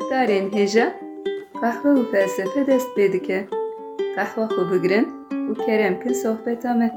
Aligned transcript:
guhdarên 0.00 0.46
hêja 0.56 0.86
qehwe 1.60 1.90
û 2.00 2.02
felsefe 2.12 2.62
dest 2.66 2.88
pê 2.96 3.06
dike. 3.12 3.38
Qehwa 4.16 4.44
xwe 4.52 4.64
bigirin 4.70 5.06
û 5.50 5.52
kerem 5.64 5.94
kin 6.02 6.14
sohbeta 6.22 6.72
me. 6.80 6.88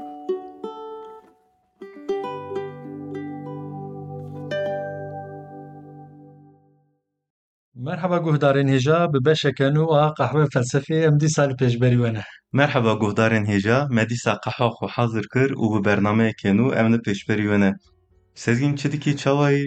Merhaba 7.86 8.18
guhdarên 8.26 8.68
hêja 8.74 9.12
bi 9.12 9.18
beşeke 9.26 9.68
nû 9.76 9.84
a 10.02 10.04
qehwe 10.18 10.44
felsefeyê 10.54 11.00
em 11.08 11.20
dîsa 11.20 11.42
li 11.42 11.54
pêşberî 11.60 11.98
we 12.02 12.10
ne. 12.14 12.24
Merhaba 12.52 12.92
guhdarên 13.02 13.44
hêja, 13.52 13.78
me 13.94 14.04
dîsa 14.10 14.32
qeha 14.44 14.68
xwe 14.76 14.86
hazir 14.96 15.24
kir 15.32 15.50
û 15.62 15.64
bi 15.72 15.80
bernameyekê 15.88 16.50
nû 16.58 16.66
em 16.80 16.86
li 16.92 16.98
pêşberî 17.06 17.44
we 17.50 17.60
ne. 17.60 17.72
Sezgîn 18.34 18.74
çi 18.76 18.92
dikî 18.92 19.16
çawayî 19.16 19.66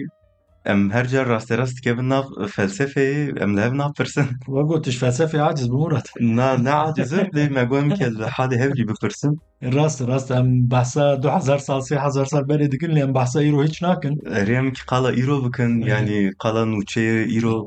em 0.68 0.90
her 0.90 1.06
car 1.10 1.26
rasterast 1.28 1.76
dikevin 1.76 2.08
nav 2.08 2.24
felsefeyê 2.54 3.42
em 3.42 3.56
li 3.56 3.60
hev 3.60 3.74
napirsin. 3.78 4.26
We 4.46 4.62
gotiş 4.70 4.96
felsefê 5.02 5.42
aciz 5.42 5.70
bi 5.70 5.74
Murat. 5.74 6.08
Na 6.20 6.58
ne 6.58 6.72
acizim 6.72 7.28
lê 7.36 7.50
me 7.50 7.64
guhem 7.64 7.90
ke 7.90 8.06
li 8.10 8.26
halê 8.36 8.56
hev 8.58 8.72
jî 8.76 8.88
bipirsin. 8.88 9.38
Rast 9.62 10.00
rast 10.08 10.30
em 10.30 10.70
behsa 10.70 11.22
2000 11.22 11.58
sal 11.58 11.80
3000 11.80 12.24
sal 12.24 12.42
berê 12.42 12.72
dikin 12.72 12.94
lê 12.96 13.00
em 13.00 13.14
behsa 13.14 13.40
îro 13.40 13.64
hiç 13.64 13.82
nakin. 13.82 14.14
Rêm 14.48 14.72
ki 14.72 14.86
qala 14.86 15.10
îro 15.12 15.44
bikin 15.46 15.80
Evet. 15.80 15.88
yanî 15.88 16.32
qala 16.42 16.62
nûçeyê 16.62 17.38
îro 17.38 17.66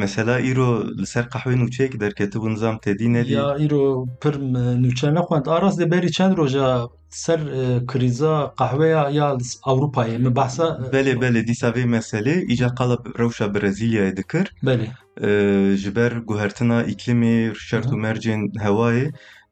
qala 0.00 0.34
rewşa 0.34 0.38
îro 0.50 0.68
bikin. 0.70 0.90
Mesela 0.90 0.90
îro 0.90 0.98
li 0.98 1.06
ser 1.06 1.24
qehwê 1.24 1.54
nûçeyekî 1.60 1.98
derketibû 2.04 2.48
nizam 2.54 2.76
tedî 2.78 3.12
nedî. 3.12 3.32
Ya 3.32 3.48
îro 3.64 4.06
pir 4.22 4.34
nûçe 4.82 5.08
nexwend. 5.14 5.46
Aras 5.46 5.78
dê 5.80 5.90
berî 5.90 6.10
çend 6.12 6.36
roja 6.36 6.88
ser 7.10 7.40
e, 7.40 7.86
krîza 7.86 8.54
qehweya 8.58 9.10
ya 9.10 9.28
Ewropayê 9.70 10.18
min 10.18 10.36
behsa 10.36 10.66
Belê 10.92 11.14
belê 11.22 11.46
dîsa 11.46 11.68
vê 11.76 11.84
meselê 11.96 12.36
îca 12.52 12.68
qala 12.78 12.96
rewşa 13.18 13.46
Brezilyayê 13.54 14.16
dikir. 14.16 14.46
belê. 14.62 14.86
Ee, 15.22 15.76
ji 15.76 15.96
ber 15.96 16.12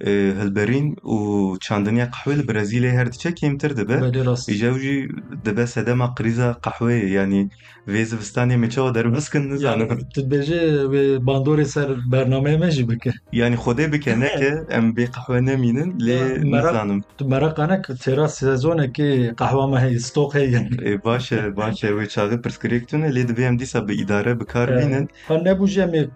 هلبرین 0.06 0.94
و 0.94 1.56
چندنیا 1.56 2.06
قهوه 2.06 2.34
ل 2.34 2.84
هر 2.84 3.04
دچه 3.04 3.32
کمتر 3.32 3.68
دبه 3.68 3.96
ایجاد 4.48 4.78
جی 4.78 5.08
دبه 5.44 5.66
ساده 5.66 5.94
ما 5.94 6.06
قریزه 6.06 6.52
قهوه 6.52 6.94
یعنی 6.94 7.50
ویز 7.86 8.14
وستانی 8.14 8.56
میچه 8.56 8.82
و 8.82 8.90
در 8.90 9.06
مسکن 9.06 9.38
نزدیم 9.38 9.68
یعنی 9.68 9.84
تبدیج 10.16 10.50
و 11.26 11.64
سر 11.64 11.96
برنامه 12.10 12.56
میشه 12.56 12.84
بکه 12.84 13.14
یعنی 13.32 13.56
خودی 13.56 13.86
بکه 13.86 14.14
نه 14.14 14.28
که 14.40 14.66
ام 14.70 14.92
بی 14.92 15.06
قهوه 15.06 15.40
نمینن 15.40 15.92
لی 15.98 16.18
نزدیم 16.50 17.04
مراقب 17.24 17.60
نه 17.60 17.82
که 17.86 17.94
ترا 17.94 18.28
سیزونه 18.28 18.88
که 18.88 19.34
قهوه 19.36 19.66
ما 19.66 19.78
هی 19.78 19.96
استوک 19.96 20.34
یعنی. 20.34 20.96
باشه 20.96 21.50
باشه 21.50 21.88
و 21.88 22.04
چاقی 22.04 22.36
پرسکریکتونه 22.36 23.08
لی 23.08 23.24
دبیم 23.24 23.56
دیس 23.56 23.76
به 23.76 24.00
اداره 24.00 24.34
بکار 24.34 24.84
مینن 24.84 25.08
حال 25.28 25.48
نبودیم 25.48 26.10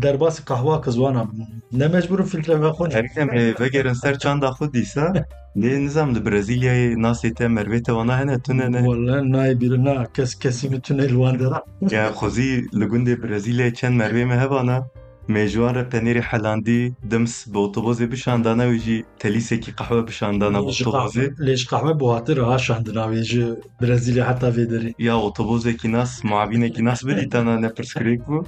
در 0.00 0.16
قهوه 0.46 0.80
کزوانم 0.86 1.28
نمجبورم 1.72 2.24
فیلتر 2.24 2.56
بخونم 2.56 3.09
em 3.16 3.28
ê 3.28 3.60
vegerin 3.60 3.92
ser 3.92 4.18
çanda 4.18 4.48
xwe 4.56 4.72
dîsa 4.72 5.12
lê 5.56 5.72
nizam 5.84 6.14
li 6.14 6.20
Brezilyayê 6.26 6.94
nasê 7.04 7.34
te 7.34 7.44
mervê 7.44 7.82
te 7.82 7.92
wana 7.92 8.18
hene 8.20 8.36
tune 8.42 8.72
ne. 8.72 8.78
Wala 8.78 9.16
nayê 9.34 9.60
bîrin 9.60 9.84
na 9.84 10.06
kes 10.14 10.34
kesî 10.34 10.68
mitune 10.68 11.08
li 11.08 11.16
wan 11.22 11.38
dera. 11.38 11.64
Ya 11.90 12.10
xwezî 12.18 12.50
li 12.80 12.84
gundê 12.84 13.14
Brezilyayê 13.22 13.74
çend 13.74 14.00
mervê 14.00 14.24
me 14.24 14.36
hevana 14.40 14.86
mêjwan 15.36 15.72
re 15.78 15.84
tenêrî 15.92 16.22
helandî 16.30 16.80
dims 17.10 17.34
bi 17.52 17.58
otobozê 17.66 18.06
bişandana 18.12 18.64
wî 18.72 18.78
jî 18.86 18.98
telîsekî 19.22 19.72
qehwe 19.78 20.00
bişandana 20.08 20.58
bi 20.66 20.72
Ji 20.72 20.84
otobozê. 20.84 21.24
qehwe- 21.26 21.46
Lê 21.46 21.54
ji 21.60 21.66
qehwe 21.72 21.92
buhatir 22.00 22.36
ha 22.48 22.58
şandina 22.58 23.04
wê 23.12 23.22
ji 23.30 23.44
Brezilya 23.82 24.24
heta 24.30 24.48
vê 24.56 24.64
derê. 24.72 24.90
Ya 24.98 25.14
otobozekî 25.28 25.92
nas 25.92 26.24
muavînekî 26.24 26.84
nas 26.84 27.00
bidîtana 27.08 27.54
ne 27.64 27.66
pirsgirêk 27.76 28.20
bû. 28.28 28.38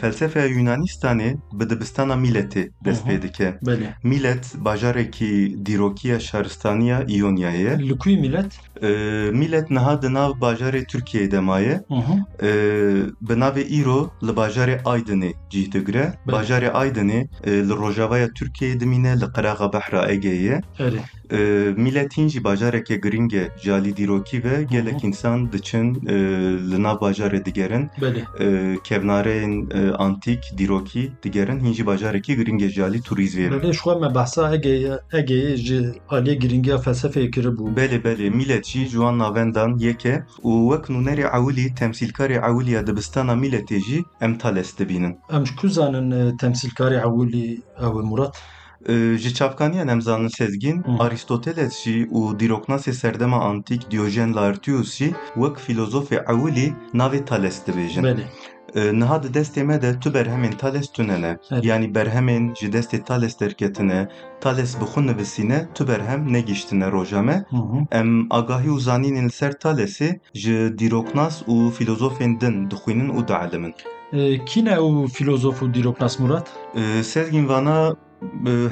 Felsefeya 0.01 0.47
Yunanistanê 0.47 1.35
bi 1.53 1.69
dibistana 1.69 2.13
miletê 2.13 2.69
dest 2.85 3.07
pê 3.07 3.21
dike. 3.21 3.57
Milet 4.03 4.53
bajarekî 4.57 5.65
dîrokiya 5.65 6.19
şaristaniya 6.19 7.01
İonyayê 7.03 7.57
ye. 7.57 7.89
Li 7.89 7.97
ku 7.97 8.09
yî 8.09 8.17
millet? 8.17 8.59
Ee, 8.81 8.87
Milet 9.31 9.71
niha 9.71 10.01
di 10.01 10.13
nav 10.13 10.31
bajarê 10.31 10.85
Tirkiyeyê 10.85 11.31
de 11.31 11.39
maye. 11.39 11.81
Hı 11.87 11.95
hı. 11.95 12.45
Ee, 12.45 13.05
Bi 13.21 13.33
navê 13.33 13.81
îro 13.81 14.11
li 14.23 14.31
bajarê 14.31 14.81
Aydinê 14.83 15.33
cih 15.49 15.71
digire. 15.71 16.13
Bajarê 16.27 16.69
Aydinê 16.71 17.27
e, 17.43 17.51
li 17.51 17.69
rojavaya 17.69 18.27
Tirkiyeyê 18.27 18.79
dimîne 18.79 19.15
li 19.21 19.25
qirağa 19.35 19.73
behra 19.73 20.11
Egeyê 20.11 20.41
ye. 20.41 20.61
Ferî. 21.29 21.37
Ee, 21.37 21.73
Miletîn 21.77 22.27
jî 22.27 22.43
bajareke 22.43 22.95
giring 22.95 23.33
e 23.33 23.49
jalî 23.63 23.97
dîrokî 23.97 24.43
ve 24.43 24.63
gelek 24.63 25.03
insan 25.03 25.51
diçin 25.51 25.87
e, 26.07 26.15
li 26.71 26.83
nav 26.83 26.95
bajarê 26.95 27.45
digerin 27.45 27.89
e, 28.39 28.77
kevnarên 28.83 29.51
e, 29.79 29.91
antik 29.91 30.41
dîrokî 30.57 31.11
digerin 31.23 31.59
hîn 31.59 31.73
jî 31.73 31.85
bajarekî 31.85 32.35
giring 32.35 32.61
e 32.61 32.69
jalî 32.69 32.99
turîzmê 33.01 33.45
Belê 33.49 33.71
xwe 33.71 33.95
me 34.01 34.15
behsa 34.15 34.55
Egeyê 34.55 34.99
Egeyê 35.19 35.55
ji 35.57 35.79
aliyê 36.09 36.33
giringiya 36.33 36.77
felsefeyê 36.77 37.31
kiribû. 37.31 37.75
Belê 37.75 37.99
belê 38.03 38.29
millet 38.29 38.65
jî 38.65 38.85
ji 38.85 38.91
wan 38.91 39.19
navendan 39.19 39.77
yek 39.77 40.05
e 40.05 40.23
û 40.43 40.51
wek 40.71 40.85
nûnerê 40.93 41.25
ewilî 41.37 41.67
temsîlkarê 41.81 42.37
ewiliya 42.49 42.87
dibistana 42.87 43.33
milletê 43.33 43.79
jî 43.79 44.03
em 44.21 44.37
tales 44.37 44.77
dibînin. 44.77 45.17
Em 45.29 45.45
ji 45.45 45.55
ku 45.55 45.69
zanin 45.69 46.11
e, 46.11 46.21
temsîlkarê 46.41 46.97
ewilî 47.07 47.61
ew 47.85 47.99
e 48.01 48.03
Murat? 48.09 48.35
Ee, 48.89 49.17
Ji 49.17 49.33
çapkaniyan 49.33 49.87
em 49.87 50.01
zanin 50.01 50.27
sezgin. 50.27 50.83
Aristoteles 50.99 51.83
jî 51.83 52.07
û 52.07 52.39
dîroknasê 52.39 52.93
serdema 52.93 53.39
antik 53.39 53.91
Diyojen 53.91 54.35
Laertius 54.35 54.95
jî 54.95 55.13
wek 55.33 55.57
filozofê 55.57 56.31
ewilî 56.33 56.73
navê 56.93 57.25
Thales 57.25 57.61
dibêjin. 57.67 58.03
Belê. 58.03 58.23
Ee, 58.75 58.99
Niha 58.99 59.23
di 59.23 59.27
destê 59.27 59.63
me 59.63 59.81
de 59.81 59.99
tu 59.99 60.13
berhemên 60.13 60.51
Thales 60.57 60.91
tunene. 60.91 61.37
Yani 61.61 61.95
berhemên 61.95 62.53
ji 62.55 62.67
destê 62.67 63.03
Thales 63.03 63.39
derketine, 63.39 64.07
Thales 64.41 64.79
bi 64.81 64.83
xwe 64.85 65.07
nivîsîne, 65.07 65.67
tu 65.75 65.87
berhem 65.87 66.33
negîştine 66.33 66.91
roja 66.91 67.21
me. 67.21 67.45
Em 67.91 68.27
agahî 68.29 68.67
û 68.69 68.79
zanînên 68.79 69.29
ser 69.29 69.51
Thalesê 69.51 70.19
ji 70.33 70.73
dîroknas 70.77 71.41
û 71.47 71.71
filozofên 71.71 72.41
din 72.41 72.69
dixwînin 72.71 73.09
û 73.09 73.27
dielimin. 73.27 73.73
E, 74.13 74.45
Kî 74.45 74.65
ne 74.65 74.71
ew 74.73 75.07
filozof 75.07 75.61
û 75.61 75.73
dîroknas 75.73 76.19
Murat? 76.19 76.47
Ee, 76.75 77.03
Sezgin 77.03 77.47
vana 77.49 77.95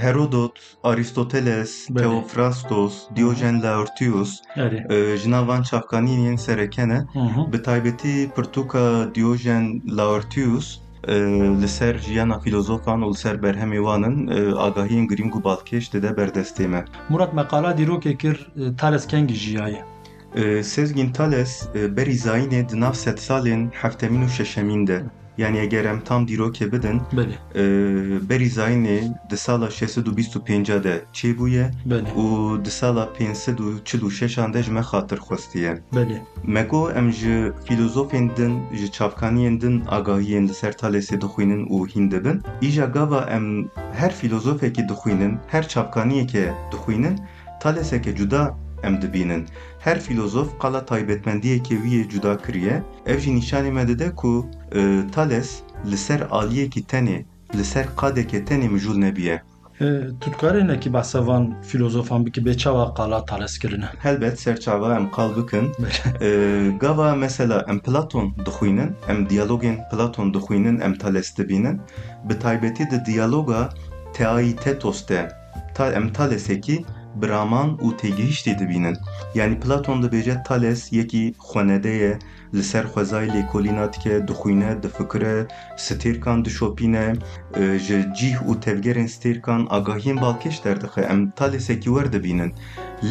Herodot, 0.02 0.60
Aristoteles, 0.84 1.88
Belê. 1.90 2.02
Theophrastos, 2.02 3.08
Diyojen 3.16 3.64
Laertius, 3.64 4.42
e, 4.90 5.18
ji 5.18 5.32
nav 5.32 5.48
van 5.48 5.62
çavkanînên 5.62 6.36
serekene 6.36 7.06
taybetî 7.64 8.30
pirtûka 8.36 9.16
Diyojen 9.16 9.82
Laertius 9.98 10.80
e, 11.08 11.16
li 11.62 11.68
ser 11.68 11.98
jiyana 11.98 12.40
filozofan 12.40 13.02
û 13.02 13.10
li 13.12 13.18
ser 13.18 13.36
berhemê 13.36 13.78
wanin 13.78 14.28
e, 14.28 14.38
agahiyên 14.66 15.08
giring 15.08 15.34
û 15.36 15.44
balkêş 15.44 15.94
dide 15.94 16.12
berdestê 16.20 16.68
me. 16.68 16.86
Murat 17.10 17.34
meqala 17.34 17.72
dîrokê 17.72 18.18
kir 18.18 18.52
e, 18.56 18.76
Thales 18.76 19.08
kengî 19.08 19.36
jiyaye. 19.36 19.84
E, 20.36 20.64
Sezgin 20.64 21.12
Thales 21.12 21.68
e, 21.76 21.98
berî 21.98 22.16
zayînê 22.16 22.70
di 22.70 22.80
nav 22.80 22.94
sed 22.94 23.18
salên 23.18 23.72
heftemîn 23.72 24.22
û 24.28 24.30
şeşemîn 24.30 24.88
de 24.88 25.04
janje 25.38 25.66
gjerem 25.66 26.02
tam 26.02 26.26
dîrokê 26.26 26.72
bidin 26.72 27.02
e, 27.56 27.64
berî 28.30 28.50
Zaynê 28.50 29.00
di 29.30 29.38
sala 29.38 29.70
625 29.70 30.84
de 30.84 31.02
çêbûye 31.14 31.72
û 32.16 32.66
di 32.66 32.72
sala 32.72 33.10
546 33.20 34.54
de 34.54 34.64
ji 34.64 34.72
me 34.72 34.82
xatir 34.82 35.18
xwestiye 35.18 35.78
me 36.44 36.64
got 36.64 36.98
em 36.98 37.12
ji 37.12 37.52
fîlozofên 37.66 38.38
din 38.38 38.64
ji 38.74 38.92
çavkaniyên 38.92 39.62
din 39.62 39.84
agahiyên 39.88 40.48
di 40.48 40.54
ser 40.54 40.72
talêsê 40.72 41.22
dixwînin 41.22 41.66
û 41.66 41.88
hîn 41.88 42.12
dibin 42.12 42.42
gava 42.94 43.22
em 43.30 43.70
her 43.94 44.12
fîlozofekî 44.14 44.90
dixwînin 44.90 45.38
her 45.48 45.64
çavkaniyekê 45.64 46.46
dixwînin 46.72 47.20
talêseke 47.62 48.16
cuda 48.16 48.56
em 48.84 49.02
dibînin 49.02 49.46
her 49.84 50.00
filozof 50.00 50.60
kala 50.60 50.86
taybetmendiye 50.86 51.64
keviye 51.64 52.10
cüda 52.10 52.38
kriye, 52.38 52.84
evji 53.06 53.36
nişani 53.36 53.72
medede 53.72 54.16
ku 54.16 54.46
e, 54.76 55.02
Thales 55.12 55.62
li 55.92 55.98
ser 55.98 56.22
aliye 56.32 56.70
ki 56.70 56.82
tenê 56.82 57.24
li 57.58 57.66
ser 57.66 57.86
qadeke 57.98 58.38
tenê 58.38 58.68
mijûl 58.68 59.00
nebiye. 59.00 59.42
E, 59.82 59.86
Tutkarê 60.22 60.68
nekî 60.68 60.94
behsa 60.94 61.28
van 61.28 61.62
filozofan 61.62 62.26
bikî 62.26 62.42
bêçawa 62.42 62.94
qala 62.96 63.26
Thales 63.26 63.58
kirine. 63.58 63.90
Helbet 64.00 64.40
serçava 64.40 64.96
em 64.96 65.12
qal 65.12 65.30
bikin. 65.38 65.72
E, 66.22 66.30
gava 66.80 67.16
mesela 67.16 67.66
em 67.70 67.80
Platon 67.80 68.36
dixwînin, 68.46 68.92
em 69.10 69.30
diyalogên 69.30 69.78
Platon 69.92 70.34
dixwînin 70.34 70.80
em 70.80 70.94
Thales 70.94 71.38
dibînin. 71.38 71.82
Bi 72.30 72.40
taybetî 72.40 72.92
di 72.92 73.06
diyaloga 73.06 73.70
Teaitetos 74.14 75.10
de 75.10 75.30
em 75.96 76.14
Thales'e 76.14 76.62
ki 76.62 76.86
raman 77.22 77.70
û 77.86 77.88
têgihiştê 78.02 78.60
dibînin. 78.60 78.98
Yani 79.36 79.60
Platon 79.60 80.02
dibêje 80.04 80.44
Thales 80.44 80.92
yekî 80.92 81.34
xwenede 81.40 81.90
ye, 81.90 82.20
li 82.56 82.64
ser 82.64 82.86
xwezayê 82.86 83.30
lêkolîna 83.36 83.94
dike, 83.94 84.28
dixwîne, 84.28 84.84
difikire, 84.84 85.48
stêrkan 85.78 86.46
dişopîne, 86.46 87.14
e, 87.60 87.80
ji 87.80 87.98
cîh 88.18 88.38
û 88.50 88.52
tevgerên 88.66 89.10
stêrkan 89.16 89.62
agahiyên 89.78 90.18
balkêş 90.26 90.64
derdixe. 90.64 91.02
Em 91.02 91.32
Thales'ekî 91.32 91.90
wer 91.90 92.14
dibînin. 92.14 92.54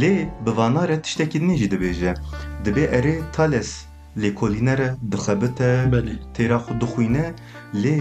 Lê 0.01 0.15
bi 0.47 0.57
vanare 0.57 1.03
tiştekî 1.03 1.41
din 1.41 1.57
jî 1.57 1.69
dibêje. 1.71 2.15
Dibe 2.65 2.85
erê 2.85 3.17
Thales 3.33 3.71
lêkolînere 4.17 4.89
dixebite, 5.13 5.73
بله 5.93 6.15
têra 6.37 6.59
xwe 6.65 6.75
dixwîne 6.81 7.27
lê 7.83 7.97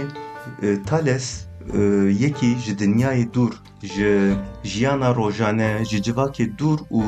e, 0.62 0.84
Thales 0.84 1.46
e, 1.74 1.80
yekî 2.24 2.58
ji 2.60 2.74
dinyayê 2.78 3.34
dûr 3.34 3.52
ji 3.84 4.34
jiyana 4.64 5.16
rojane 5.16 5.86
ji 5.86 5.98
civakê 5.98 6.58
dûr 6.58 6.80
û 6.92 7.02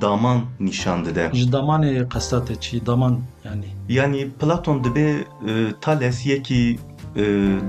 daman 0.00 0.40
nîşan 0.60 1.04
dide. 1.04 1.30
ji 1.32 1.50
damanê 1.50 2.08
qestatê 2.08 2.60
çi 2.60 2.86
daman 2.86 3.18
yani 3.44 3.64
Yani 3.88 4.30
Platon 4.30 4.84
dibe 4.84 5.00
e, 5.00 5.72
Thales 5.80 6.26
yekî 6.26 6.78
e, 7.16 7.22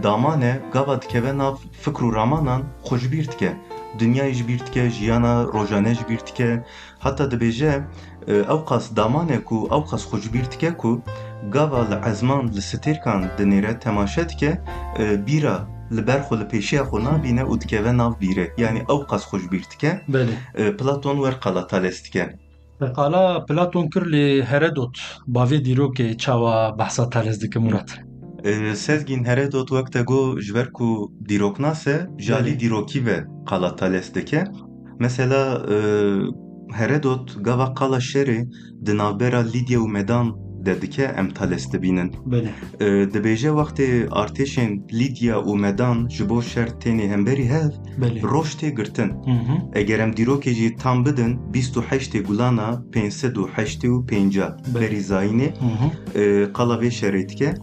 daman 0.03 0.41
e 0.41 0.61
gava 0.73 1.01
dikeve 1.01 1.37
nav 1.37 1.55
fikr 1.81 2.01
û 2.07 2.15
ramanan 2.15 2.61
xwe 2.83 2.97
ji 2.99 3.11
bîr 3.11 3.31
dike. 3.31 3.53
Dinyayê 3.99 4.33
ji 4.33 4.47
bîr 4.47 4.59
dike, 4.65 4.89
jiyana 4.89 5.43
rojane 5.43 5.95
ji 5.95 6.01
bîr 6.09 6.19
dike. 6.27 6.63
Hatta 7.05 7.31
dibêje 7.31 7.71
şey, 8.27 8.39
ew 8.53 8.61
qas 8.69 8.85
damanê 8.97 9.43
ku 9.43 9.57
ew 9.75 9.83
qas 9.89 10.03
xwecbîr 10.09 10.45
dike 10.51 10.67
e, 10.67 10.77
ku 10.77 11.01
gava 11.53 11.81
li 11.89 11.97
ezman 12.09 12.43
li 12.55 12.61
stêrkan 12.69 13.19
dinêre 13.37 13.79
temaşe 13.79 14.29
dike 14.29 14.51
bîra 15.27 15.57
li 15.95 16.07
ber 16.07 16.19
xwe 16.25 16.35
li 16.39 16.45
pêşiya 16.53 16.83
xwe 16.89 16.99
nabîne 17.03 17.43
û 17.51 17.53
dikeve 17.61 17.97
nav 17.97 18.13
bîrê. 18.21 18.47
Yani 18.57 18.79
ew 18.93 19.01
qas 19.09 19.23
xwecbîr 19.29 19.63
dike. 19.71 19.91
E, 20.61 20.77
Platon 20.77 21.17
wer 21.23 21.39
qala 21.43 21.67
Tales 21.67 21.97
dike. 22.05 22.25
Qala 22.95 23.45
Platon 23.45 23.89
kir 23.93 24.05
lê 24.13 24.43
Herodot 24.51 24.95
bavê 25.27 25.57
dîrokê 25.67 26.17
çawa 26.17 26.79
behsa 26.79 27.09
Tales 27.09 27.41
dike 27.41 27.59
Murat. 27.59 27.89
E, 28.43 28.75
Sezgin 28.75 29.23
Herodot 29.23 29.67
wek 29.67 29.91
te 29.93 30.01
got 30.01 30.41
ji 30.41 30.51
wer 30.57 30.71
ku 30.71 31.11
dîroknas 31.29 31.87
e, 31.87 32.07
jalî 32.17 32.59
dîrokî 32.59 33.05
ve 33.05 33.17
qala 33.49 33.75
Tales 33.75 34.15
dike. 34.15 34.43
Mesela 34.99 35.41
Heredot 36.79 37.43
gava 37.43 37.73
qala 37.73 37.97
şerê 37.97 38.39
di 38.85 38.97
navbera 38.97 39.41
Lidya 39.53 39.79
û 39.79 39.87
Medan 39.87 40.27
de 40.65 40.81
dike 40.81 41.03
em 41.03 41.29
Thales 41.29 41.71
dibînin. 41.73 42.11
Ee, 42.79 42.85
Dibêje 43.13 43.49
wextê 43.59 44.07
artêşên 44.07 44.71
Lidya 44.99 45.37
û 45.49 45.57
Medan 45.57 46.09
ji 46.09 46.23
şer 46.53 46.67
tênê 46.67 47.07
hemberî 47.13 47.45
hev 47.49 47.69
roj 48.23 48.49
tê 48.59 48.69
girtin. 48.75 49.11
Eger 49.75 49.99
em 49.99 50.11
dîrokê 50.11 50.75
tam 50.77 51.05
bidin 51.05 51.39
28 51.53 52.27
gulana 52.27 52.83
508 52.93 53.83
û 53.83 54.07
5 54.07 54.35
berî 54.75 55.01
zayînê 55.01 55.49
qala 56.53 56.75
vê 56.81 56.91
şerê 56.91 57.29
dike. 57.29 57.53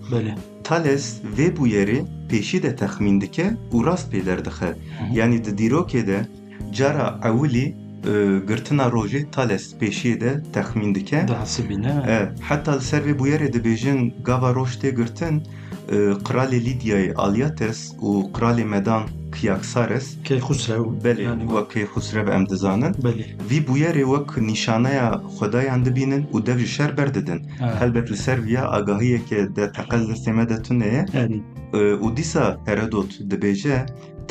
Thales 0.65 1.21
vê 1.37 1.57
bû 1.57 1.69
yerê 1.69 2.29
peşî 2.29 2.63
de 2.63 2.77
texmîn 2.77 3.21
dike 3.21 3.57
û 3.73 3.87
rast 3.87 4.13
pê. 4.15 4.75
Yani 5.15 5.45
di 5.45 5.51
dîrokê 5.51 6.07
de 6.07 6.27
cara 6.73 7.21
ewilî 7.25 7.82
e, 8.08 8.12
girtina 8.48 8.86
rojê 8.96 9.32
Thales 9.32 9.74
pêşiyê 9.82 10.22
de 10.22 10.44
texmîn 10.54 10.96
dike. 10.96 11.26
daha 11.28 11.46
sibine 11.46 11.88
E, 12.08 12.30
heta 12.50 12.76
li 12.78 12.82
ser 12.82 13.02
vê 13.08 13.14
bûyerê 13.20 13.54
dibêjin 13.54 14.14
gava 14.24 14.54
roj 14.56 14.72
tê 14.82 14.90
girtin 14.96 15.44
e, 15.90 15.96
Kralê 16.28 16.60
Lidyayê 16.68 17.14
Alyates 17.16 17.92
û 18.02 18.32
Kralê 18.32 18.66
Medan 18.66 19.04
Kiyaksares 19.36 20.06
کی 20.24 20.40
خسرو 20.40 21.04
belê 21.04 21.22
Yani- 21.22 21.48
wek 21.54 21.68
Kêxusrev 21.74 22.28
em 22.36 22.44
dizanin 22.50 22.94
بله 23.06 23.26
vî 23.50 23.60
bûyerê 23.68 24.04
wek 24.14 24.30
nîşaneya 24.50 25.22
xwedayan 25.38 25.86
dibînin 25.86 26.24
û 26.34 26.46
dev 26.46 26.60
ji 26.60 26.68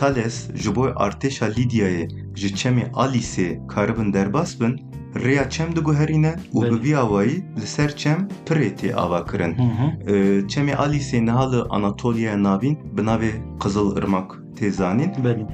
Thales 0.01 0.49
ji 0.55 0.75
bo 0.75 0.85
artêşa 1.05 1.47
Lidyayê 1.57 2.05
ji 2.35 2.47
çemê 2.59 2.85
Alisê 2.91 3.67
karibin 3.67 4.13
derbas 4.13 4.59
bin, 4.59 4.73
rêya 5.15 5.49
çem 5.49 5.75
diguherîne 5.75 6.33
û 6.53 6.59
bi 6.71 6.77
vî 6.83 6.97
awayî 6.97 7.37
li 7.61 7.67
ser 7.67 7.95
çem 7.95 8.27
pirê 8.45 8.69
tê 8.79 8.95
ava 8.95 9.25
kirin. 9.25 9.53
Ee, 9.53 10.13
çemê 10.51 10.73
Alisê 10.85 11.25
niha 11.25 11.51
li 11.51 11.61
Anatoliya 11.69 12.43
navîn 12.43 12.75
bi 12.97 13.01
navê 13.01 13.31
Qizil 13.63 13.97
Irmak 13.97 14.29
tezanîn. 14.55 15.11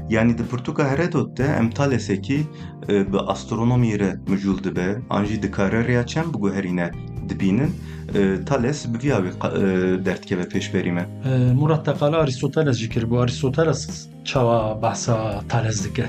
Yani 0.09 0.37
de 0.37 0.43
Portuka 0.43 0.89
Herodot 0.91 1.37
de 1.37 1.45
em 1.59 1.69
Thales'e 1.69 2.21
ki 2.21 2.39
e, 2.89 3.13
bi 3.13 3.17
astronomiye 3.17 3.97
mijûl 4.31 4.63
dibe, 4.63 5.01
an 5.09 5.23
jî 5.25 5.43
dikare 5.43 5.79
rêya 5.87 6.05
çem 6.05 6.33
biguherîne 6.33 6.91
dibînin. 7.29 7.71
Ee, 8.15 8.45
Thales 8.45 8.85
bi 8.93 8.97
vî 9.03 9.09
awê 9.11 9.31
qa- 9.41 9.55
e, 10.01 10.05
derdkeve 10.05 10.41
pêşberî 10.43 10.91
me. 10.91 11.05
Murat 11.53 11.85
te 11.85 11.93
qala 11.99 12.17
Aristoteles 12.17 12.77
jî 12.77 12.89
kir 12.89 13.09
bu 13.09 13.19
Aristoteles 13.19 14.07
çawa 14.25 14.81
behsa 14.83 15.41
talez 15.49 15.85
dike 15.85 16.05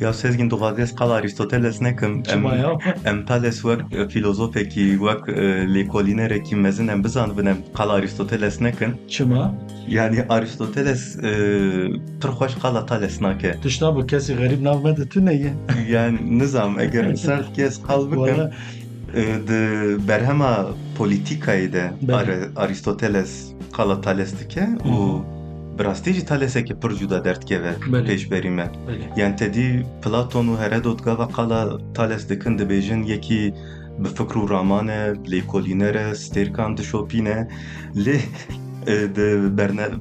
Ya 0.00 0.12
sezgin 0.12 0.50
dixwazes 0.50 0.94
qala 0.94 1.14
Aristoteles 1.14 1.80
nekim 1.80 2.22
em, 3.04 3.24
Thales 3.26 3.54
wek 3.62 3.80
e, 3.92 4.08
filozofekî 4.08 4.98
wek 4.98 5.28
e, 5.28 5.42
lêkolînerekî 5.74 6.56
mezin 6.56 6.88
em 6.88 7.04
bizanibin 7.04 7.46
em 7.46 7.56
qala 7.74 7.92
Aristoteles 7.92 8.60
nekin. 8.60 8.90
çima 9.08 9.54
Yani 9.88 10.24
Aristoteles 10.28 11.16
e, 11.16 11.30
xweş 12.22 12.54
qala 12.62 12.86
Thales 12.86 13.20
nake. 13.20 13.56
tişta 13.62 13.96
bu 13.96 14.06
kesî 14.06 14.36
gerîb 14.36 14.62
nav 14.64 14.84
me 14.84 14.96
de 14.96 15.08
tu 15.08 15.26
neye 15.26 15.52
Yani 15.90 16.38
nizam 16.38 16.80
eger 16.80 17.14
ser 17.26 17.40
kes 17.54 17.82
qal 17.82 18.06
bikim 18.12 18.36
ee, 19.14 19.48
de 19.48 19.96
berhema 20.08 20.66
politikaje 20.98 21.92
Ar 22.12 22.28
Aristoteles 22.56 23.52
kala 23.72 24.00
talestike 24.00 24.68
u 24.84 24.88
mm. 24.88 25.40
Brastici 25.78 26.24
taleseke 26.24 26.74
pırcuda 26.74 27.24
dertkeve 27.24 27.74
peşberime. 28.06 28.70
Yani 29.16 29.36
tedi 29.36 29.86
Platon'u 30.02 30.58
Herodot 30.58 31.04
gava 31.04 31.28
kala 31.28 31.78
talesdekin 31.94 32.58
de 32.58 32.68
bejin 32.68 33.02
yeki 33.02 33.54
bi 33.98 34.08
fikru 34.08 34.50
ramane, 34.50 35.12
lê 35.26 35.46
kolînere, 35.46 36.14
stêrkan 36.14 36.76
dişopîne, 36.76 37.48
lê 37.96 38.20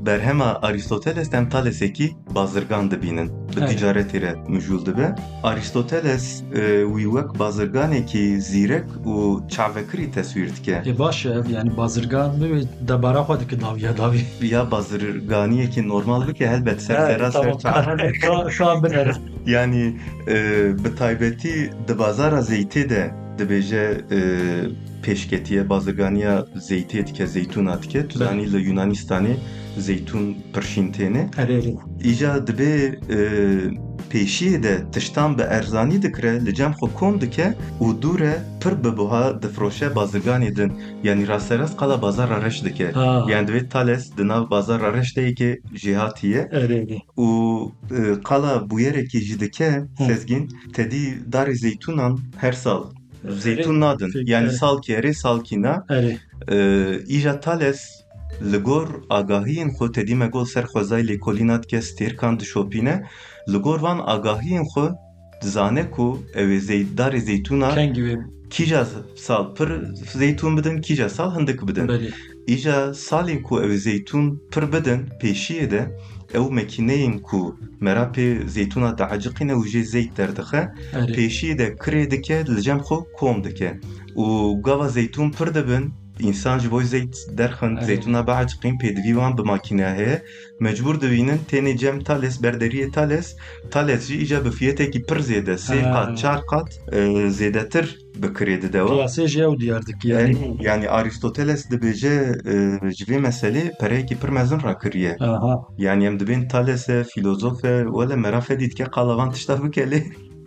berhema 0.06 0.60
Aristoteles 0.62 1.32
dem 1.32 1.50
Thales'ekî 1.50 2.12
bazirgan 2.36 2.92
dibînin. 2.92 3.28
Bi 3.28 3.60
Evet. 3.60 3.70
ticaretê 3.72 4.22
re 4.22 4.34
mijûl 4.48 4.86
dibe. 4.86 5.16
Aristoteles 5.44 6.44
e, 6.56 7.40
bazirganekî 7.40 8.42
zîrek 8.42 8.86
û 9.06 9.48
çavekirî 9.50 10.12
tesvîr 10.12 10.50
dike. 10.56 10.84
e 10.86 11.00
baş 11.00 11.26
ev 11.26 11.50
yani 11.50 11.78
bazırgan 11.78 12.42
ve 12.42 12.62
debara 12.88 13.20
xwe 13.22 13.40
dike 13.40 13.62
daviya 13.62 13.98
davî 13.98 14.22
Ya 14.42 14.72
bazirganiyekî 14.72 15.88
normal 15.88 16.28
bike 16.28 16.48
helbet 16.48 16.82
serfera 16.82 17.32
ser 17.32 17.52
çav- 17.52 18.52
şu 18.58 18.66
an, 18.66 18.84
binere 18.84 19.12
Yani 19.46 19.98
e, 20.28 20.36
bi 20.84 20.96
taybetî 20.96 21.72
di 21.88 22.00
bazara 22.00 22.40
zeytê 22.40 22.90
de 22.90 23.12
dibêje 23.40 23.86
e, 25.10 25.14
pêşketiye 25.14 25.70
bazirganiya 25.70 26.46
zeytê 26.56 27.08
dike 27.08 27.28
zeytûna 27.28 27.84
dike 27.84 28.08
tu 28.08 28.20
zanî 28.20 28.54
li 28.54 28.58
Yunanistanê 28.70 29.36
zeytûn 29.78 30.38
pirşîn 30.54 30.92
têne 30.92 31.24
îja 32.04 32.48
dibe 32.48 33.00
e, 33.10 33.18
pêşiyê 34.12 34.64
de 34.64 34.92
tiştan 34.92 35.38
bi 35.38 35.42
erzanî 35.42 36.02
dikire 36.02 36.46
li 36.46 36.56
cem 36.56 36.72
xwe 36.72 36.94
kom 37.00 37.22
dike 37.22 37.54
û 37.82 38.02
dûre 38.02 38.36
pir 38.62 38.84
bi 38.84 38.98
buha 38.98 39.42
difroşe 39.42 39.86
bazirganê 39.86 40.56
din. 40.56 40.72
Yanî 41.04 41.28
rasterast 41.28 41.78
qala 41.78 42.02
bazara 42.02 42.44
reş 42.44 42.64
dike. 42.66 42.92
Yani 43.32 43.48
divê 43.50 43.70
Thales 43.70 44.18
di 44.18 44.28
nav 44.28 44.50
bazara 44.50 44.94
reş 44.94 45.18
de 45.18 45.22
yekê 45.30 45.60
jihatiye 45.76 46.42
Erê. 46.42 47.02
û 47.18 47.28
e, 47.98 48.22
qala 48.22 48.54
bûyerekê 48.70 49.20
jî 49.20 49.40
dike 49.40 49.84
sezgin 50.08 50.50
tedî 50.74 51.06
darê 51.32 51.56
zeytûnan 51.56 52.20
her 52.38 52.54
sal 52.54 52.84
zeytûn 53.28 53.80
nadin 53.80 54.12
Peki, 54.14 54.32
yani 54.32 54.44
evet. 54.46 54.60
salkî 54.60 54.94
erê 54.94 55.14
salkî 55.14 55.62
na 55.62 55.86
Erê. 55.90 56.18
Ee, 56.52 57.16
îja 57.18 57.40
Thales 57.40 57.82
li 58.52 58.58
gor 58.58 58.88
agahiyên 59.10 59.70
xwe 59.70 59.92
tedî 59.92 60.16
me 60.16 60.28
gol 60.28 60.46
ser 60.46 60.64
xwezayê 60.64 61.08
lêkolîna 61.08 61.64
dike 61.64 61.78
stêrkan 61.78 62.40
dişopîne 62.40 63.04
li 63.52 63.58
gor 63.58 63.80
van 63.82 64.00
agahiyên 64.00 64.64
xwe 64.64 64.88
dizane 65.42 65.92
ku 65.92 66.20
ew 66.36 66.50
ê 66.58 66.60
zey 66.60 66.86
darê 66.98 67.20
zeytûna 67.20 67.70
kîja 68.50 68.88
sal 69.16 69.56
pir 69.56 69.70
zeytûn 70.20 70.58
bidin 70.58 70.82
kîja 70.82 71.10
sal 71.10 71.36
hindik 71.36 71.68
bidin. 71.68 71.88
Îja 72.48 72.94
salên 72.94 73.42
ku 73.42 73.62
ew 73.64 73.78
zeytûn 73.78 74.40
pir 74.52 74.74
bidin 74.74 75.00
pêşiyê 75.22 75.72
de 75.72 75.82
ew 76.38 76.46
mekîneyên 76.58 77.16
ku 77.28 77.42
mera 77.86 78.06
pê 78.16 78.28
zeytûna 78.56 78.92
dieciqîne 79.00 79.54
û 79.60 79.62
jê 79.72 79.84
zeyt 79.94 80.12
derdixe 80.18 80.62
pêşiyê 81.16 81.58
de 81.58 81.68
kirê 81.82 82.04
dike 82.12 82.38
li 82.56 82.62
cem 82.62 82.80
xwe 82.88 82.98
kom 83.18 83.38
dike. 83.44 83.80
Û 84.16 84.26
gava 84.66 84.88
zeytûn 84.98 85.30
pir 85.36 85.50
dibin 85.56 85.86
însan 86.28 86.60
ji 86.60 86.72
bo 86.72 86.82
zeyt 86.82 87.16
derxin 87.38 87.72
Evet. 87.78 87.84
zeytûna 87.88 88.28
beheciqîn 88.28 88.76
pêdivî 88.82 89.14
wan 89.20 89.38
bi 89.38 89.42
makîne 89.42 89.86
heye 89.98 90.24
mecbûr 90.60 91.02
dibînin 91.02 91.40
tenê 91.52 91.78
cem 91.78 92.00
Thales 92.00 92.42
berderiyê 92.44 92.92
Thales 92.92 93.36
Thales 93.72 94.08
jî 94.08 94.16
îca 94.24 94.46
bi 94.46 94.52
fiyetekî 94.52 95.00
pir 95.06 95.20
zêde 95.20 95.56
sê 95.68 95.82
Ha. 95.82 95.92
qat 95.94 96.18
çar 96.18 96.40
qat 96.52 96.70
e, 96.92 97.00
zêdetir 97.40 97.86
bi 98.22 98.28
kirê 98.28 98.62
dide 98.62 98.80
we 98.88 98.96
Qiyasê 98.96 99.24
jê 99.34 99.44
ew 99.50 99.60
diyar 99.60 99.86
dikî 99.86 100.08
yani. 100.08 100.58
yani 100.62 100.90
Aristoteles 100.90 101.62
dibêje 101.72 102.16
e, 102.52 102.54
ji 102.98 103.04
vê 103.06 103.18
meselê 103.28 103.78
pereyekî 103.80 104.16
pir 104.20 104.30
mezin 104.30 104.60
rakiriye 104.64 105.18
Aha. 105.20 105.54
yani 105.78 106.06
em 106.06 106.20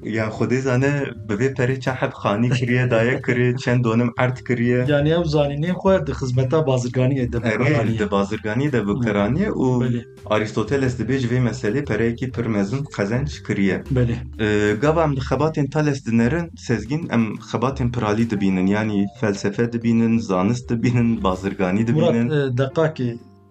yani 0.04 0.32
Xwedê 0.32 0.61
zane 0.61 1.04
bi 1.28 1.35
vê 1.35 1.54
perê 1.54 1.80
çend 1.80 1.94
heb 1.97 2.12
xanî 2.12 2.50
kiriye 2.50 2.90
daye 2.90 3.23
kiriye 3.23 3.56
çend 3.56 3.85
donim 3.85 4.11
erd 4.18 4.37
kiriye 4.37 4.85
Yani 4.88 5.09
ew 5.09 5.25
zanînê 5.25 5.73
xwe 5.73 6.06
di 6.06 6.12
xizmeta 6.12 6.56
bazirganiyê 6.56 7.32
de 7.32 7.42
bikiraniye. 7.42 7.99
di 7.99 8.11
bazirganî 8.11 8.73
de 8.73 8.87
bikiraniye 8.88 9.49
û 9.49 9.85
Belê. 9.85 10.04
Aristoteles 10.26 11.00
dibê 11.00 11.18
ji 11.18 11.28
vê 11.28 11.49
meselê 11.49 11.85
pereyekî 11.85 12.30
pir 12.30 12.47
mezin 12.47 12.85
xezenç 12.97 13.42
kiriye 13.42 13.82
Belê. 13.94 14.14
Ee, 14.40 14.76
Gava 14.80 15.04
em 15.04 15.16
di 15.16 15.21
xebatên 15.21 15.66
Thales 15.66 16.02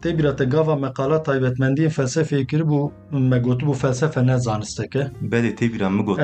felsefe 0.01 0.17
zanist 0.17 0.36
te 0.36 0.46
gava 0.46 0.75
meqala 0.75 1.24
taybetmendiyên 1.24 1.89
felsefeyê 1.89 2.46
kiribû 2.48 2.91
me 3.12 3.38
gotibû 3.38 3.74
felsefe 3.74 4.27
ne 4.27 4.38
zanisteke. 4.38 5.12
belê 5.22 5.55
tê 5.55 5.74
bîra 5.74 5.89
min 5.89 6.05
got 6.05 6.20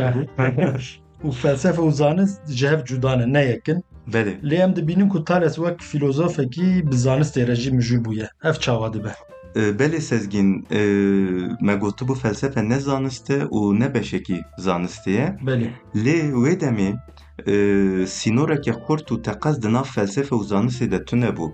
û 1.23 1.31
felsefe 1.41 1.81
û 1.81 1.91
zanist 1.91 2.47
ji 2.49 2.67
hev 2.67 2.85
cuda 2.85 3.15
ne 3.15 3.33
ne 3.33 3.45
yekin. 3.45 3.83
belê 4.07 4.41
Lê 4.43 4.55
em 4.55 4.75
dibînin 4.75 5.09
ku 5.09 5.25
Thales 5.25 5.55
wek 5.55 5.81
filozofekî 5.81 6.91
bi 6.91 6.95
zanistê 6.95 7.47
re 7.47 7.55
jî 7.55 7.71
mijûl 7.71 8.05
bûye. 8.05 8.29
Ev 8.43 8.53
çawa 8.53 8.93
dibe. 8.93 9.11
Ee, 9.55 9.59
belê 9.59 10.01
sezgin 10.01 10.67
e, 10.71 10.79
me 11.61 11.73
gotibû 11.73 12.15
felsefe 12.15 12.69
ne 12.69 12.79
zanist 12.79 13.29
e 13.29 13.39
û 13.39 13.79
ne 13.79 13.93
beşekî 13.93 14.41
zanistê 14.59 15.09
ye 15.11 15.37
Belê. 15.45 15.69
lê 15.95 16.31
wê 16.31 16.59
demê 16.59 16.95
e, 17.47 17.55
sînorekê 18.17 18.73
xurt 18.85 19.07
û 19.13 19.15
teqez 19.27 19.55
di 19.63 19.69
nav 19.73 19.87
felsefe 19.95 20.35
û 20.35 20.41
zanistê 20.51 20.91
de 20.91 21.05
tune 21.05 21.31
bû 21.37 21.47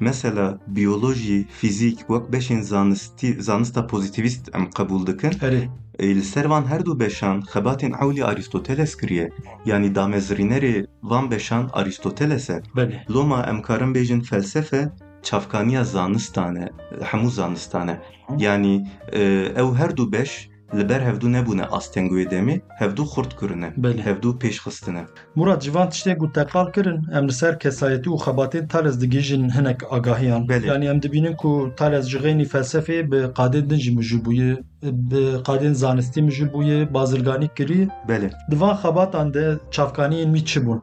mesela 0.00 0.58
biyolojî 0.66 1.46
fîzik 1.58 1.98
wek 1.98 2.24
beşên 2.32 2.60
zanistî 2.60 3.42
zanista 3.42 3.80
pozîtîvîst 3.86 4.44
em 4.56 4.64
qebûl 4.76 5.06
dikin. 5.06 5.32
Erê. 5.46 5.64
Li 6.00 6.22
ser 6.22 6.44
van 6.44 6.64
her 6.66 6.84
du 6.86 7.00
beşan 7.00 7.40
xebatên 7.40 7.92
ewlî 8.02 8.24
Aristoteles 8.24 8.96
kiriye 8.96 9.30
yanî 9.66 9.94
damezrînerê 9.94 10.86
van 11.02 11.30
beşan 11.30 11.70
Aristoteles 11.72 12.50
e. 12.50 12.62
Loma 13.10 13.42
em 13.42 13.62
karin 13.62 13.94
bêjin 13.94 14.22
felsefe 14.22 14.88
çavkaniya 15.22 15.84
zanistan 15.84 16.56
e 16.56 16.70
hemû 17.00 17.30
zanistan 17.30 17.88
e 17.88 18.00
yanî 18.38 18.86
e, 19.12 19.22
ew 19.62 19.74
her 19.78 19.96
du 19.96 20.12
beş 20.12 20.48
li 20.74 20.88
ber 20.88 21.00
hevdû 21.00 21.32
nebûne 21.32 21.62
astengûyê 21.62 22.30
demê 22.30 22.60
hevdû 22.80 23.02
xurt 23.12 23.40
kirine 23.40 23.66
Belê. 23.66 24.02
hevdû 24.02 24.38
pêşxistine 24.38 25.04
Murat 25.34 25.62
civan 25.62 25.88
tiştê 25.88 26.18
ku 26.18 26.32
teqal 26.32 26.72
kirin 26.72 27.00
em 27.12 27.28
li 27.28 27.32
ser 27.32 27.58
kesayetî 27.58 28.08
û 28.10 28.16
xebatên 28.24 28.68
Thales 28.68 29.00
digihîjin 29.00 29.50
hinek 29.56 29.80
agahiyan. 29.92 30.42
Belê. 30.46 30.66
Yani 30.66 30.86
em 30.86 31.02
dibînin 31.02 31.36
ku 31.36 31.72
Thales 31.76 32.08
ji 32.08 32.18
xênî 32.18 32.46
felsefeyê 32.48 33.10
bi 33.12 33.20
qadên 33.38 33.70
din 33.70 33.76
jî 33.76 33.90
mijûl 33.98 34.24
bûye, 34.24 34.56
bi 34.82 35.22
qadên 35.48 35.72
zanistî 35.72 36.20
mijûl 36.20 36.52
bûye, 36.52 36.94
bazirganî 36.94 37.48
kiriye. 37.56 37.88
belê 38.08 38.30
Di 38.50 38.60
van 38.60 38.76
xebatan 38.76 39.34
de 39.34 39.58
çavkaniyên 39.70 40.34
wî 40.36 40.44
çi 40.44 40.60
bûn? 40.66 40.82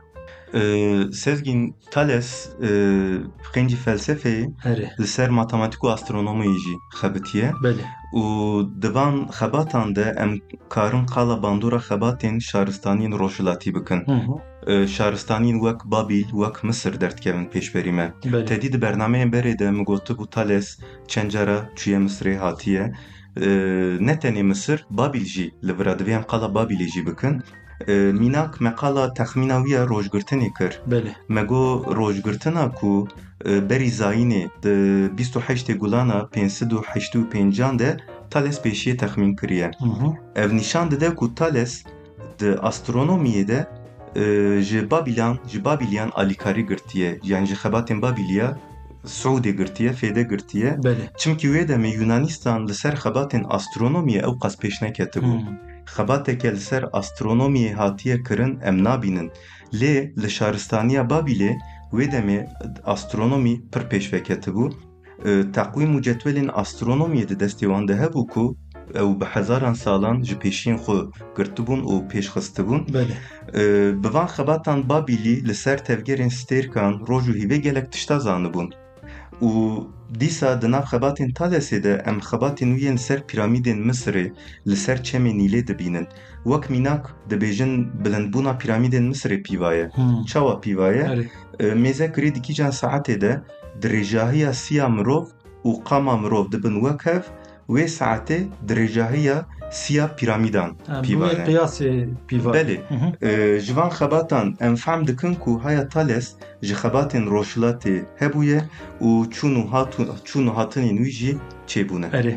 E, 0.54 0.62
Sezgin 1.14 1.76
Thales 1.92 2.50
e, 2.62 2.70
xêncî 3.54 3.78
felsefeyê 3.86 4.46
Herê. 4.64 4.88
li 5.00 5.08
ser 5.08 5.30
matematik 5.30 5.82
û 5.84 5.88
astronomiyê 5.96 6.58
jî 6.64 6.76
xebitiye 7.00 7.50
Belê. 7.64 7.84
û 8.14 8.24
di 8.82 8.90
van 8.96 9.16
xebatan 9.40 9.96
de 9.96 10.16
em 10.24 10.32
karin 10.70 11.06
qala 11.06 11.44
bandora 11.44 11.78
xebatên 11.88 12.36
şaristaniyên 12.40 13.20
rojhilatî 13.20 13.76
bikin 13.76 14.02
Hı 14.06 14.12
hı. 14.28 14.34
Ee, 14.68 14.88
şaristaniyên 14.88 15.60
wek 15.66 15.80
Babil 15.92 16.24
wek 16.24 16.64
Misir 16.64 17.02
derdikevin 17.02 17.46
pêşberî 17.46 17.92
me 17.92 18.14
Belê. 18.24 18.46
tedî 18.46 18.74
di 18.74 18.78
bernameyên 18.82 19.30
berê 19.32 19.60
de 19.60 19.72
min 19.72 19.86
gotibû 19.86 20.30
Thales 20.30 20.78
çend 21.08 21.30
cara 21.32 21.70
çûye 21.76 21.98
Misirê 21.98 22.38
hatiye 22.38 22.94
Ee, 23.38 23.46
ne 24.08 24.14
tenê 24.22 24.44
Misir 24.44 24.86
Babil 27.88 28.14
jî 28.14 28.20
li 28.20 28.30
vira 28.30 28.46
divê 28.46 28.58
em 28.58 28.58
qala 28.58 28.58
Babilê 28.58 28.58
jî 28.58 28.58
bikin 28.58 28.58
Ee, 28.58 28.60
mînak 28.60 28.62
me 28.62 28.76
qala 28.76 29.14
texmîna 29.14 29.58
wî 29.64 29.72
ya 29.72 29.84
rojgirtinê 29.86 30.54
kir 30.58 30.80
Belê. 30.92 31.12
me 31.30 31.44
got 31.44 31.88
rojgirtina 31.98 32.72
ku 32.76 33.08
e, 33.46 33.70
berî 33.70 33.90
zayînê 33.90 34.50
di 34.64 35.24
28 35.24 35.80
gulana 35.80 36.30
585 36.36 37.80
de 37.80 37.98
Thales 38.30 38.60
pêşiye 38.60 38.98
texmîn 38.98 39.36
kiriye 39.36 39.72
Hı 39.80 39.86
hı. 39.86 40.14
ev 40.36 40.56
nîşan 40.56 40.92
dide 40.92 41.16
ku 41.16 41.36
Thales 41.36 41.84
di 42.40 42.46
astronomiyê 42.48 43.48
de 43.48 43.68
e, 44.16 44.62
ji 44.62 44.92
Babilyan 44.92 45.38
ji 45.48 45.66
Babilyan 45.66 46.12
alîkarî 46.16 46.68
girtiye 46.68 47.20
yani 47.24 47.46
ji 47.48 47.54
xebatên 47.56 48.02
Babiliya 48.02 48.58
Suudê 49.06 49.52
girtiye 49.58 49.92
fêde 49.92 50.30
girtiye 50.30 50.70
Belê. 50.70 51.18
çimkî 51.18 51.48
wê 51.48 51.68
demê 51.68 51.88
Yunanistan 51.96 52.68
li 52.68 52.74
ser 52.74 52.94
xebatên 52.94 53.44
astronomiyê 53.44 54.22
ew 54.30 54.40
qas 54.40 54.56
pêş 54.56 54.82
neketibû 54.82 55.34
Hı. 55.34 55.73
Xebateke 55.86 56.52
li 56.52 56.60
ser 56.60 56.84
astronomiyê 56.84 57.74
hatiye 57.74 58.24
kirin 58.24 58.60
em 58.62 58.84
nabînin. 58.84 59.32
Lê 59.74 59.96
li 60.22 60.30
şaristaniya 60.30 61.02
Babilê 61.02 61.52
wê 61.92 62.06
demê 62.12 62.40
astronomî 62.84 63.56
pir 63.72 63.82
pêş 63.92 64.06
veketibû 64.14 64.74
E, 65.30 65.32
teqwîm 65.56 65.92
û 65.98 66.00
cetwelên 66.08 66.50
astronomiyê 66.64 67.26
di 67.30 67.36
destê 67.44 67.66
wan 67.72 67.88
de 67.88 67.96
hebû 68.02 68.28
ku 68.34 68.46
ew 69.02 69.20
bi 69.20 69.26
hezaran 69.34 69.74
salan 69.74 70.18
ji 70.28 70.36
pêşiyên 70.44 70.78
xwe 70.84 71.00
girtibûn 71.38 71.82
û 71.92 71.94
pêşxistibûn. 72.12 72.82
Ee, 73.54 74.04
bi 74.04 74.10
van 74.14 74.28
xebatan 74.36 74.90
Babilî 74.90 75.36
li 75.48 75.56
ser 75.64 75.78
tevgerên 75.88 76.32
stêrkan 76.40 76.94
roj 77.10 77.26
û 77.32 77.34
hîvê 77.42 77.58
gelek 77.68 77.92
tişta 77.92 78.18
zanibûn 78.26 78.68
û 79.42 79.52
dîsa 80.20 80.62
di 80.62 80.72
nav 80.72 80.84
xebatên 80.92 81.30
Thalesê 81.38 81.84
de 81.84 81.94
em 82.06 82.20
xebatên 82.20 82.70
wî 82.78 82.84
yên 82.86 82.96
ser 82.96 83.20
piramîdên 83.30 83.80
Misirê 83.88 84.32
li 84.68 84.76
ser 84.76 84.98
çemê 85.04 85.32
Nîlê 85.40 85.68
dibînin 85.68 86.08
wek 86.44 86.70
mînak 86.70 87.04
dibêjin 87.30 87.72
bilindbûna 88.04 88.54
piramîdên 88.62 89.06
Misirê 89.12 89.44
pîvaye 89.44 89.86
Hı. 89.96 90.26
çawa 90.26 90.62
pîvaye 90.62 91.04
Herê. 91.04 91.26
Ee, 91.60 91.66
mêze 91.66 92.14
kirî 92.14 92.36
dikîcan 92.36 92.72
saetê 92.72 93.22
de 93.22 93.42
dirêjahiya 93.82 94.54
siya 94.54 94.90
mirov 94.90 95.26
û 95.66 95.84
qama 95.84 96.18
mirov 96.18 96.52
dibin 96.52 96.76
wek 96.86 97.06
hev 97.06 97.22
wê 97.70 97.86
saetê 97.88 98.40
dirêjahiya 98.68 99.38
siya 99.63 99.63
piramîdan 100.18 100.70
Ha, 100.88 101.00
Bu 101.00 101.08
pîvane 101.08 101.34
yê 101.34 101.46
qiyasê 101.46 102.10
pîva. 102.28 102.52
Belê 102.52 102.78
Hı 102.90 102.96
hı. 102.96 103.28
Ee, 103.28 103.60
ji 103.60 103.76
van 103.76 103.90
xebatan 103.90 104.56
em 104.60 104.76
fehm 104.76 105.08
dikin 105.08 105.34
ku 105.34 105.64
haya 105.64 105.90
Thales 105.90 106.34
ji 106.62 106.74
xebatên 106.74 107.26
rojhilatê 107.34 107.96
hebûye 108.22 108.62
û 109.02 109.30
çûn 109.36 109.56
û 109.62 109.64
hatûn 109.74 110.06
çûn 110.28 110.46
û 110.50 110.54
hatinên 110.58 110.98
wî 111.04 111.12
jî 111.20 111.38
çêbûne. 111.68 112.10
Erê. 112.20 112.36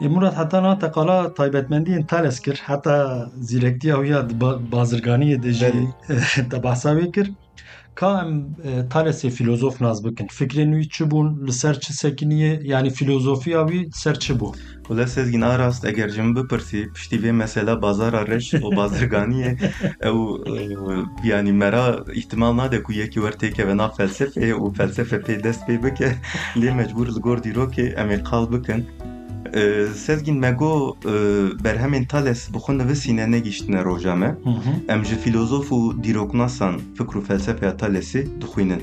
E 0.00 0.08
Murat 0.08 0.38
heta 0.38 0.62
na 0.62 0.78
teqala 0.78 1.34
taybetmendiyên 1.34 2.06
Ka 7.94 8.22
em 8.22 8.54
talesê 8.90 9.30
filozof 9.30 9.80
naz 9.80 10.04
bikin. 10.04 10.26
Fikrên 10.26 10.72
wî 10.72 10.88
çi 10.88 11.04
bûn 11.10 11.46
li 11.46 11.52
sekiniye 12.02 12.60
yani 12.64 12.90
filozofiya 12.90 13.66
wî 13.68 13.90
ser 13.92 14.18
çi 14.18 14.32
bû? 14.32 14.54
Wala 14.78 15.06
sezgîn 15.06 15.40
arast 15.40 15.84
eger 15.84 16.08
ji 16.08 16.22
min 16.22 16.36
bipirsî 16.36 16.92
piştî 16.94 17.16
vê 17.16 17.32
mesela 17.32 17.82
bazara 17.82 18.26
reş 18.26 18.54
û 18.54 18.76
bazirganiyê 18.76 19.52
ew 20.08 20.18
e, 21.24 21.28
yanî 21.28 21.52
mera 21.52 21.86
îhtimal 22.20 22.56
nade 22.56 22.82
ku 22.82 22.92
yekî 22.92 23.20
wertêkeve 23.20 23.76
nav 23.76 23.90
felsefeyê 23.98 24.54
û 24.54 24.74
felsefe 24.74 25.16
pê 25.16 25.44
dest 25.44 25.62
pê 25.68 25.84
bike 25.84 26.10
lê 26.56 26.70
mecbûr 26.78 27.08
li 27.16 27.20
gor 27.20 27.38
dîrokê 27.38 27.94
em 28.00 28.10
ê 28.10 28.22
qal. 28.22 28.50
E, 29.54 29.86
Sezgîn 29.94 30.38
me 30.38 30.50
got 30.50 31.06
e, 31.06 31.08
berhemên 31.64 32.06
Tales 32.06 32.48
bi 32.54 32.58
xwe 32.58 32.78
nivisîne 32.78 33.30
negîştine 33.30 33.84
roja 33.84 34.16
me. 34.16 34.36
Em 34.88 35.04
ji 35.04 35.16
filozof 35.16 35.72
û 35.72 36.02
dîroknasan 36.04 36.74
fikr 36.96 37.14
û 37.18 37.22
felsefeya 37.22 37.72
Talesê 37.72 38.26
dixwînin. 38.40 38.82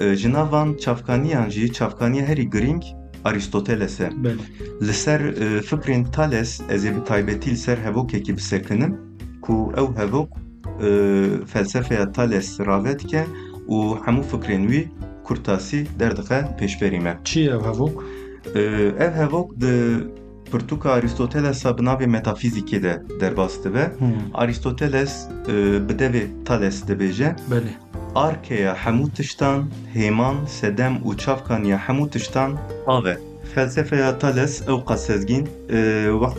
E, 0.00 0.14
Ji 0.16 0.32
navan 0.32 0.74
çavkaniyan 0.74 1.48
jî 1.48 1.72
çavkaniya 1.72 2.26
herî 2.26 2.50
giring 2.50 2.82
Aristoteles 3.24 4.00
e. 4.00 4.04
Belê. 4.04 4.86
Li 4.86 4.94
ser 4.94 5.20
e, 5.20 5.60
fikrên 5.60 6.10
Tales 6.12 6.60
ez 6.70 6.84
ê 6.84 6.96
bi 6.96 7.04
taybetî 7.04 7.50
li 7.50 7.56
ser 7.56 7.78
hevokekî 7.78 8.36
bisekinim 8.36 8.96
ku 9.42 9.72
ew 9.76 10.02
hevok 10.02 10.28
e, 10.82 10.88
felsefeya 11.46 12.12
Tales 12.12 12.60
rave 12.60 12.98
dike 12.98 13.26
û 13.68 13.98
hemû 14.04 14.22
fikrên 14.22 14.62
wî 14.70 14.88
kurtasî 15.24 15.86
derdixe 15.98 16.48
pêşberî 16.58 17.00
me. 17.00 17.18
Çi 17.24 17.40
ev 17.44 17.60
hevok? 17.60 18.04
E, 18.54 18.60
Ev 18.98 19.12
hevok 19.14 19.60
di 19.60 19.74
pirtûka 20.52 20.90
Aristotelesa 20.90 21.78
bi 21.78 21.82
navê 21.82 22.06
metafîzîkê 22.06 22.82
de 22.82 23.02
derbas 23.20 23.64
dibe. 23.64 23.92
Aristoteles 24.34 25.28
e, 25.48 25.52
bi 25.88 25.92
devê 25.92 26.44
Tales 26.44 26.82
dibêje 26.88 27.36
Belê. 27.50 27.74
Arkeya 28.14 28.74
hemû 28.74 29.10
tiştan, 29.10 29.64
hêman, 29.94 30.36
sedem 30.46 30.94
û 31.04 31.16
çavkaniya 31.16 31.78
hemû 31.78 32.10
tiştan 32.10 32.58
av 32.86 33.06
e. 33.06 33.29
Felsefeya 33.54 34.18
Tales 34.18 34.62
ew 34.68 34.84
qas 34.86 35.00
sezgîn 35.06 35.48
e, 35.70 35.78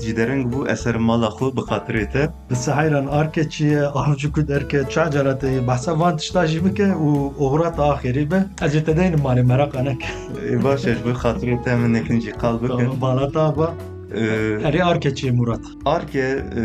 jî 0.03 0.15
dereng 0.17 0.53
bû 0.53 0.71
eser 0.71 0.95
mala 0.95 1.29
xwe 1.37 1.47
bi 1.55 1.61
xatirê 1.69 2.11
te 2.11 2.29
Bi 2.49 2.55
sehayran 2.55 3.07
arke 3.07 3.49
çi 3.49 3.65
ye 3.65 3.81
avcı 3.81 4.31
ku 4.31 4.47
derke 4.47 4.79
çi 4.89 4.99
caratê 4.99 5.67
behsa 5.67 5.99
van 5.99 6.17
tişta 6.17 6.47
jî 6.47 6.65
bike 6.65 6.83
û 7.05 7.09
oğrata 7.39 7.83
axirî 7.93 8.31
be. 8.31 8.45
Ez 8.61 8.75
ê 8.75 8.83
te 8.83 8.97
deynim 8.97 9.19
malê 9.19 9.43
meraq 9.43 9.71
enek. 9.81 10.01
E, 10.49 10.63
baş 10.63 10.85
e 10.85 10.93
ji 10.95 11.05
bo 11.05 11.09
xatirê 11.09 11.63
te 11.63 11.75
min 11.75 11.93
nekin 11.93 12.19
jî 12.19 12.31
qal 12.31 12.55
bikin. 12.63 13.01
Balata 13.01 13.57
ba. 13.57 13.73
E, 14.15 14.23
Erê 14.67 14.83
arke 14.83 15.15
çi 15.15 15.25
ye 15.25 15.31
Murat. 15.31 15.59
Arke 15.85 16.43
e, 16.57 16.63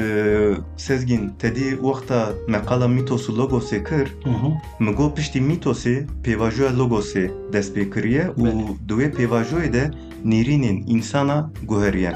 sezgîn 0.77 1.33
tedî 1.39 1.71
wexta 1.71 2.29
meqala 2.49 2.89
mîtos 2.89 3.29
û 3.29 3.33
logosê 3.39 3.85
kir 3.89 4.07
Hı 4.25 4.31
hı. 4.31 4.51
Min 4.81 4.95
got 4.97 5.17
piştî 5.17 5.41
mîtosê 5.41 6.07
pêvajoya 6.25 6.71
logosê 6.81 7.31
dest 7.53 7.77
pê 7.77 7.95
kiriye 7.95 8.23
û 8.23 8.45
Belê. 8.45 8.89
di 8.89 8.93
wê 8.93 9.13
pêvajoyê 9.17 9.73
de 9.73 9.91
نێرینین 10.33 10.79
ئینسانە 10.91 11.39
گوهریە 11.71 12.13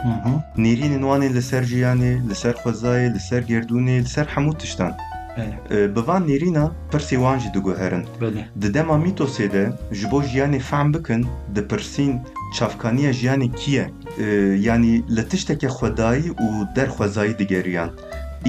نێرینین 0.64 1.02
وانێ 1.08 1.28
لەسەر 1.36 1.64
ژیانێ 1.70 2.12
لەسەر 2.30 2.54
خۆزایە 2.62 3.08
لەسەر 3.16 3.42
گردردونێ 3.50 3.96
لەسەر 4.06 4.26
هەموو 4.34 4.58
تشتان 4.60 4.92
بڤان 5.94 6.22
نێرینە 6.30 6.66
پرسی 6.90 7.16
وانجی 7.24 7.50
دگوهرن 7.56 8.04
ددەما 8.62 8.96
میتۆسێ 9.04 9.46
دە 9.54 9.64
ji 9.98 10.06
بۆ 10.10 10.18
ژیانێ 10.30 10.60
فام 10.68 10.88
بکن 10.94 11.22
دپرسین 11.56 12.14
çavkaniya 12.56 13.12
jiyanê 13.20 13.48
kiye 13.60 13.86
yanî 14.66 14.94
li 15.16 15.24
tiştekê 15.30 15.68
xwedayî 15.76 16.30
û 16.44 16.46
derxwezayî 16.76 17.34
digeriyan. 17.40 17.90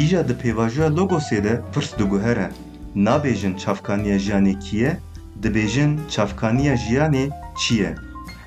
Îja 0.03 0.21
di 0.27 0.33
pêvajoya 0.41 0.89
logosê 0.97 1.43
de 1.43 1.53
pirs 1.73 1.91
diguher 1.99 2.37
e. 2.37 2.49
Nabêjin 2.95 3.57
çavkaniya 3.57 4.17
jiyanê 4.25 4.59
kiye, 4.59 4.91
dibêjin 5.43 5.91
çavkaniya 6.13 6.75
jiyanê 6.75 7.25
çi 7.59 7.75
ye? 7.75 7.95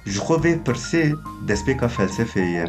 Ji 0.06 0.20
xwe 0.20 0.36
vê 0.44 0.52
pirsê 0.66 1.14
destpêka 1.48 1.88
felsefeyê. 1.88 2.64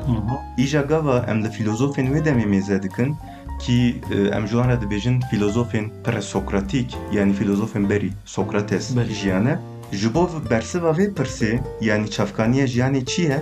Îja 0.58 0.82
gava 0.82 1.26
em 1.28 1.44
li 1.44 1.50
filozofên 1.50 2.08
wê 2.14 2.20
demê 2.26 2.46
mêze 2.46 2.84
dikin 2.84 3.16
ki 3.60 4.02
e, 4.12 4.18
em 4.38 4.48
ji 4.48 4.56
wan 4.56 4.70
re 4.70 4.78
dibêjin 4.82 5.20
filozofên 5.30 5.86
presokratik 6.04 6.98
yanî 7.14 7.34
filozofên 7.34 7.90
berî 7.90 8.12
Sokrates 8.26 8.96
jiyane 9.22 9.60
ji 9.92 10.14
bo 10.14 10.30
bersiva 10.50 10.92
vê 10.92 11.14
pirsê 11.14 11.60
yanî 11.82 12.12
çavkaniya 12.12 12.66
jiyanê 12.66 13.06
çi 13.06 13.22
ye 13.22 13.40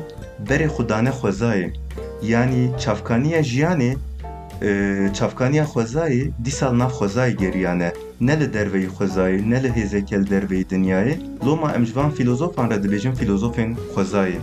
berê 0.49 0.67
xwedane 0.67 1.09
xwezayê 1.09 1.73
yanî 2.23 2.79
çavkaniya 2.79 3.41
jiyanê 3.41 3.91
e, 3.91 3.97
çavkaniya 5.13 5.63
xwezayê 5.63 6.31
dîsal 6.45 6.73
nav 6.73 6.89
xwezayê 6.89 7.35
geriyane 7.37 7.93
ne 8.21 8.39
li 8.39 8.53
derveyî 8.53 8.87
xwezayê 8.87 9.49
ne 9.49 9.63
li 9.63 9.67
hêzekel 9.67 10.29
derveyî 10.29 10.63
dinyayê 10.63 11.15
loma 11.45 11.71
em 11.71 11.85
ji 11.85 11.95
van 11.95 12.11
filozofan 12.11 12.69
re 12.71 12.75
dibêjin 12.83 13.15
filozofên 13.15 13.75
xwezayê. 13.95 14.39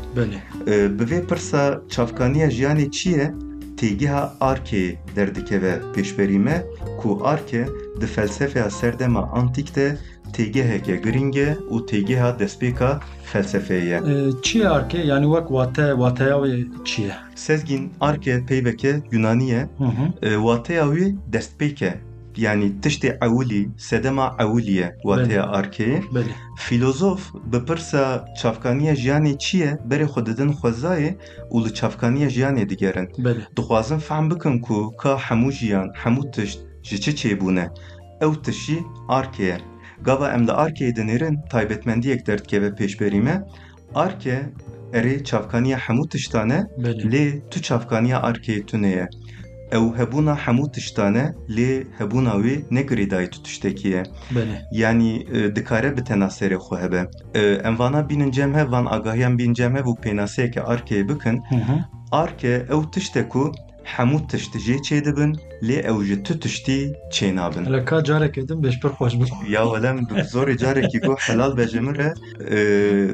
Ee, 0.67 0.99
Bi 0.99 1.03
vê 1.03 1.27
pirsa 1.27 1.81
çavkaniya 1.89 2.49
jiyanê 2.49 2.91
çi 2.91 3.11
ye? 3.11 3.35
Têgeha 3.81 4.31
Arkê 4.41 4.95
derdikeve 5.17 5.81
pêşberî 5.95 6.39
me 6.39 6.63
ku 7.03 7.21
Arke 7.25 7.67
di 8.01 8.07
felsefeya 8.07 8.71
serdema 8.71 9.23
antîk 9.23 9.77
de 9.77 9.99
têgeheke 10.33 10.97
giring 11.03 11.37
e 11.37 11.57
û 11.71 11.87
têgeha 11.87 12.39
destpêka 12.39 13.01
felsefeyê 13.33 13.85
ye. 13.85 13.97
E, 13.97 14.43
Çi 14.43 14.59
ye 14.59 14.69
arke 14.69 14.99
yani 14.99 15.25
wek 15.25 15.49
wate 15.49 15.91
wateya 15.91 16.37
wê 16.37 16.67
çi 16.85 17.03
ye? 17.03 17.15
Sezgîn 17.35 17.91
Arke 18.01 18.45
peyveke 18.47 19.01
Yunanî 19.13 19.49
ye, 19.51 19.69
Hı 19.79 19.85
hı. 19.85 20.27
e, 20.27 20.35
wateya 20.35 20.85
wê 20.85 21.15
destpêk 21.33 21.85
e. 21.85 21.95
Yani 22.37 22.73
tiştê 22.83 23.25
ewilî, 23.27 23.69
sedema 23.79 24.37
ewilî 24.41 24.73
ye 24.73 24.97
wateya 25.03 25.43
Arkeyê. 25.45 26.01
Belê. 26.15 26.33
Filozof 26.57 27.35
bi 27.53 27.65
pirsa 27.65 28.25
çavkaniya 28.43 28.95
jiyanê 28.95 29.39
çi 29.39 29.59
ye 29.59 29.79
berê 29.89 30.05
xwe 30.05 30.27
didin 30.27 30.49
xwezayê 30.53 31.15
û 31.51 31.65
li 31.65 31.75
çavkaniya 31.75 32.29
jiyanê 32.29 32.69
digerin. 32.69 33.09
Dixwazin 33.57 33.99
fehm 33.99 34.31
bikin 34.31 34.59
ku 34.61 34.97
ka 34.97 35.17
hemû 35.17 35.53
jiyan, 35.53 35.89
hemû 36.05 36.31
tişt 36.33 36.59
ji 36.83 37.01
çi 37.01 37.11
çêbûne. 37.11 37.67
Ew 38.23 38.43
tişt 38.43 38.61
jî 38.69 38.79
arkê 39.09 39.43
ye. 39.43 39.59
Gava 40.05 40.33
em 40.33 40.47
li 40.47 40.51
arkeyê 40.51 40.97
dinêrin 40.97 41.37
taybetmendiyek 41.51 42.27
derdikeve 42.27 42.69
pêşberî 42.69 43.21
me. 43.21 43.43
Arke 43.95 44.43
erê 44.93 45.25
çavkaniya 45.25 45.79
hemû 45.79 46.09
tiştan 46.09 46.51
e 46.51 46.61
Belê. 46.79 47.13
lê 47.13 47.49
tu 47.51 47.63
çavkaniya 47.63 48.19
arkeyê 48.19 48.67
tune 48.67 48.89
ye. 48.89 49.09
Ew 49.73 49.99
hebûna 49.99 50.35
hemû 50.35 50.73
tiştan 50.73 51.15
e 51.15 51.35
lê 51.49 51.85
hebûna 51.99 52.31
wê 52.45 52.63
nekirî 52.71 53.09
dayê 53.09 53.31
tu 53.31 53.43
tiştekî 53.43 53.89
ye. 53.89 54.03
Yani 54.73 55.27
e, 55.35 55.57
dikare 55.57 55.97
bi 55.97 56.05
tena 56.05 56.25
serê 56.27 56.55
xwe 56.57 56.77
hebe. 56.83 57.07
E, 57.35 57.41
Em 57.41 57.79
vana 57.79 58.09
bînin 58.09 58.31
cem 58.31 58.55
hev 58.55 58.71
van 58.71 58.87
agahiyan 58.87 59.39
bîn 59.39 59.53
cem 59.55 59.77
hev 59.77 59.85
û 59.85 60.01
pênaseyeke 60.03 60.61
arkeyê 60.61 61.09
bikin. 61.09 61.43
Arke 62.13 62.55
ew 62.71 62.91
tişt 62.93 63.17
e 63.17 63.29
ku 63.29 63.53
hemû 63.97 64.29
tişt 64.29 64.55
jê 64.57 64.77
çê 64.87 65.05
dibin 65.05 65.33
lê 65.63 65.79
ew 65.91 66.05
ji 66.07 66.23
tu 66.23 66.41
tiştî 66.41 66.93
çê 67.15 67.37
nabin. 67.37 67.65
Hele 67.65 67.85
ka 67.85 68.05
carek 68.05 68.39
edim 68.39 68.63
beş 68.63 68.81
pir 68.81 68.89
xweş 68.89 69.15
bû. 69.15 69.51
Ya 69.51 69.65
welem 69.65 69.99
bi 69.99 70.13
zorê 70.33 70.59
carekî 70.59 71.01
ku 71.01 71.17
helal 71.19 71.57
be 71.57 71.67
min 71.81 71.95
re 71.95 72.15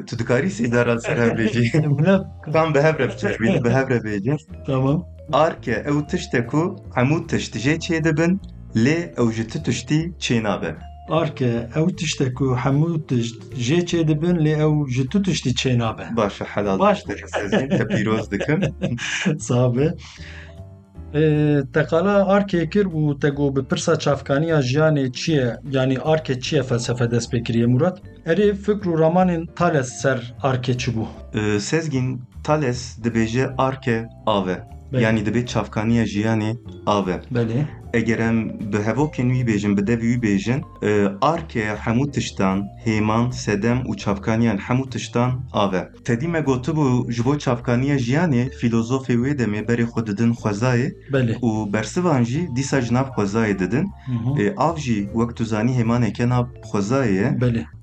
tu 0.07 0.19
dikarî 0.19 0.47
sêdara 0.47 1.01
ser 1.01 1.17
hev 1.17 1.31
bêjî. 1.39 1.63
Kan 2.53 2.73
bi 2.73 2.79
hev 2.79 2.95
re 2.99 3.05
biçêbî 3.11 3.63
bi 3.63 3.69
hev 3.69 3.87
re 3.89 3.99
bêjî. 4.07 4.37
tamam. 4.65 5.05
Arke 5.33 5.85
ew 5.87 6.07
tişt 6.07 6.33
e 6.33 6.45
ku 6.47 6.75
hemû 6.95 7.27
tişt 7.27 7.55
jê 7.55 7.75
çê 7.79 8.03
dibin 8.03 8.41
lê 8.75 8.97
ew 9.21 9.33
ji 9.35 9.47
tu 9.47 9.63
tiştî 9.63 10.11
çê 10.19 10.43
nabe. 10.43 10.75
Arke 11.09 11.69
ew 11.75 11.95
tiştek 11.95 12.37
ku 12.37 12.45
hemû 12.63 13.07
tişt 13.07 13.35
jê 13.53 13.79
çê 13.89 14.07
dibin 14.07 14.35
lê 14.45 14.53
ew 14.65 14.91
ji 14.93 15.09
tu 15.09 15.23
tiştî 15.23 15.49
çê 15.49 15.79
nabe. 15.79 16.03
Başa 16.17 16.45
helal 16.45 16.79
Baş. 16.79 17.07
Baş. 17.07 17.19
Te 17.51 17.87
pîroz 17.87 18.31
dikim. 18.31 18.61
Sabe. 19.39 19.93
E, 21.13 21.63
Tekala 21.73 22.27
arke 22.27 22.69
kir 22.69 22.85
û 22.85 23.19
te 23.19 23.29
got 23.29 23.55
bi 23.55 23.63
pirsa 23.63 23.99
çavkaniya 23.99 24.59
jiyanê 24.59 25.11
çi 25.11 25.31
ye 25.31 25.57
yani 25.71 25.97
arke 25.99 26.39
çi 26.39 26.55
ye 26.55 26.63
felsefe 26.63 27.11
dest 27.11 27.33
pê 27.33 27.43
kiriye 27.43 27.65
Murat? 27.65 28.01
Erê 28.25 28.53
fikr 28.53 28.85
û 28.91 28.99
ramanên 28.99 29.47
Tales 29.55 29.89
ser 30.01 30.33
arke 30.43 30.77
çi 30.77 30.91
bû? 30.91 31.05
Belê. 34.93 35.01
Yani 35.01 35.25
dibe 35.25 35.45
çavkaniya 35.45 36.03
jiyanê 36.05 36.57
ave. 36.85 37.21
Belê. 37.31 37.65
Eger 37.93 38.19
em 38.19 38.49
bi 38.59 38.77
hevokên 38.77 39.29
wî 39.33 39.47
bêjin, 39.47 39.77
bi 39.77 39.81
devê 39.81 40.01
wî 40.01 40.21
bêjin, 40.21 40.61
e, 40.83 41.07
arkeya 41.21 41.75
hemû 41.75 42.11
tiştan, 42.11 42.67
hêman, 42.85 43.31
sedem 43.31 43.77
û 43.77 43.97
çavkaniyan 43.97 44.57
hemû 44.57 44.89
tiştan 44.89 45.31
ave. 45.53 45.89
Tedî 46.05 46.27
me 46.27 46.39
gotibû 46.39 47.11
ji 47.11 47.25
bo 47.25 47.37
çavkaniya 47.37 47.97
jiyanê 47.97 48.49
filozofê 48.49 49.15
wê 49.23 49.37
demê 49.37 49.65
berê 49.67 49.83
xwe 49.83 50.07
didin 50.07 50.33
xwezayê 50.33 50.89
û 51.41 51.73
bersivan 51.73 52.23
jî 52.23 52.47
dîsa 52.55 52.81
ji 52.81 52.93
nav 52.93 53.07
xwezayê 53.07 53.59
didin. 53.59 53.85
E, 54.39 54.55
av 54.55 54.77
jî 54.77 55.09
wek 55.13 55.37
tu 55.37 55.45
zanî 55.45 55.71
hêmaneke 55.79 56.29
nav 56.29 56.45
xwezayê 56.71 57.13
ye. 57.13 57.37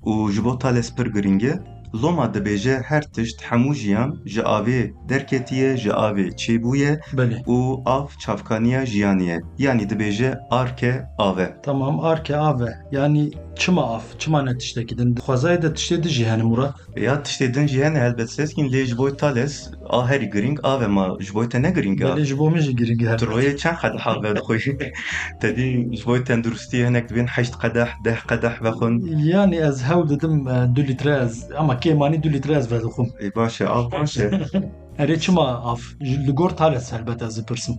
Û 0.05 0.31
ji 0.31 0.43
bo 0.43 0.57
Thales 0.59 0.95
pir 0.95 1.05
giring 1.05 1.43
e. 1.43 1.74
Loma 1.93 2.33
dibêje 2.33 2.81
her 2.81 3.03
tişt 3.03 3.41
hemû 3.41 3.73
jiyan 3.75 4.15
ji 4.25 4.41
avê 4.41 4.93
derketiye, 5.09 5.77
ji 5.77 5.89
avê 5.89 6.27
çêbûye 6.41 6.99
û 7.47 7.81
av 7.85 8.07
çavkaniya 8.19 8.83
jiyanê 8.83 9.23
ye. 9.23 9.39
Yani 9.57 9.83
dibêje 9.83 10.39
arke 10.51 11.07
ave. 11.17 11.57
Tamam 11.63 11.99
arke 11.99 12.37
ave. 12.37 12.71
Yani 12.91 13.31
çima 13.55 13.95
af, 13.95 14.03
çima 14.19 14.41
ne 14.41 14.57
tiştekî 14.57 14.97
din. 14.97 15.15
Xwezayê 15.15 15.61
de 15.61 15.67
tiştê 15.67 16.03
dijî 16.03 16.25
hene 16.25 16.43
Murat. 16.43 16.75
Ya 16.97 17.15
tiştê 17.15 17.53
din 17.53 17.67
jî 17.67 17.83
hene 17.85 17.99
helbet 17.99 18.29
sezgîn 18.31 18.67
lê 18.69 18.85
ji 18.85 18.97
bo 18.97 19.17
Thales 19.17 19.71
a 19.89 20.09
herî 20.09 20.29
giring 20.29 20.59
ave 20.63 20.87
ma 20.87 21.17
ji 21.19 21.33
bo 21.33 21.49
te 21.49 21.61
ne 21.61 21.71
giring 21.71 22.01
a. 22.01 22.05
Belê 22.05 22.25
ji 22.25 22.37
bo 22.37 22.49
min 22.49 22.59
jî 22.59 22.75
giring 22.75 23.01
her. 23.01 23.17
Tu 23.17 23.25
royê 23.25 23.57
çend 23.57 23.77
qedeha 23.81 24.11
vedixwî? 24.23 24.93
Tedî 25.41 25.97
ji 25.97 26.05
bo 26.05 26.15
tendurustiyê 26.17 26.87
hinek 26.87 27.09
dibên 27.09 27.27
heşt 27.27 27.55
qedeh, 27.61 27.89
deh 28.05 28.19
qedeh 28.29 28.63
vexwin. 28.63 29.17
Yani 29.17 29.55
ez 29.55 29.83
hew 29.83 30.09
didim 30.09 30.47
e, 30.47 30.75
du 30.75 30.81
litre 30.87 31.13
ez 31.23 31.51
ama 31.57 31.73
kêmanî 31.73 32.23
du 32.23 32.33
litre 32.33 32.53
ez 32.53 32.71
vedixwim. 32.71 33.07
Ê 33.21 33.35
baş 33.35 33.61
e, 33.61 33.67
av 33.67 33.91
baş 33.91 34.17
e. 34.17 34.31
Erê 34.99 35.19
çima 35.19 35.47
af 35.71 35.81
ji 36.01 36.27
li 36.27 36.31
gor 36.31 36.49
Thales 36.49 36.91
helbet 36.91 37.21
ez 37.21 37.37
dipirsim. 37.37 37.75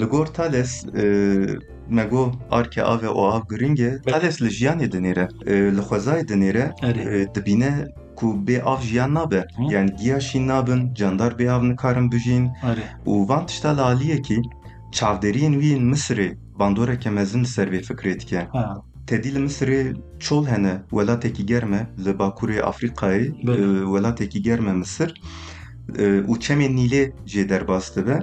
Li 0.00 0.04
gor 0.04 0.26
Thales 0.26 0.84
e. 4.06 4.12
Thales 4.12 4.42
li 4.42 4.48
jiyanê 4.48 4.86
dinêre. 4.92 5.28
E, 5.46 5.54
Li 5.76 5.80
xwezayê 5.80 6.24
dinêre 6.28 6.72
Erê. 6.82 7.02
e, 7.22 7.34
dibîne 7.34 7.86
ku 8.16 8.26
bê 8.46 8.62
av 8.62 8.80
jiyan 8.82 9.14
nabe. 9.14 9.44
Yani 9.70 9.90
giya 9.96 10.20
şîn 10.20 10.48
nabin, 10.48 10.94
candar 10.94 11.32
bê 11.32 11.50
av 11.50 11.62
nikarin 11.68 12.12
bijîn. 12.12 12.50
Û 13.06 13.28
van 13.28 13.46
tişta 13.46 13.70
li 13.76 13.80
aliyekî 13.80 14.42
çavderiyên 14.92 15.52
wî 15.60 15.68
yên 15.74 15.92
Misrê 15.92 16.36
bandoreke 16.58 17.10
mezin 17.10 17.44
ser 17.44 17.68
vê 17.68 17.80
fikrê 17.82 18.20
dike. 18.20 18.48
Tedî 19.06 19.34
li 19.34 19.38
Misrê 19.38 19.96
çol 20.18 20.46
hene 20.46 20.74
welatekî 20.90 21.46
germ 21.46 21.72
e 21.74 21.86
li 22.04 22.10
Bakurê 22.10 22.60
Afrikayê 22.60 23.46
Bele. 23.46 23.82
e, 23.82 23.84
welatekî 23.84 24.42
germ 24.42 24.68
e 24.68 24.72
Misir 24.72 25.20
e, 25.98 26.04
û 26.30 26.32
çemên 26.44 26.72
nîlê 26.80 27.04
jê 27.32 27.48
derbas 27.48 27.96
dibe 27.96 28.18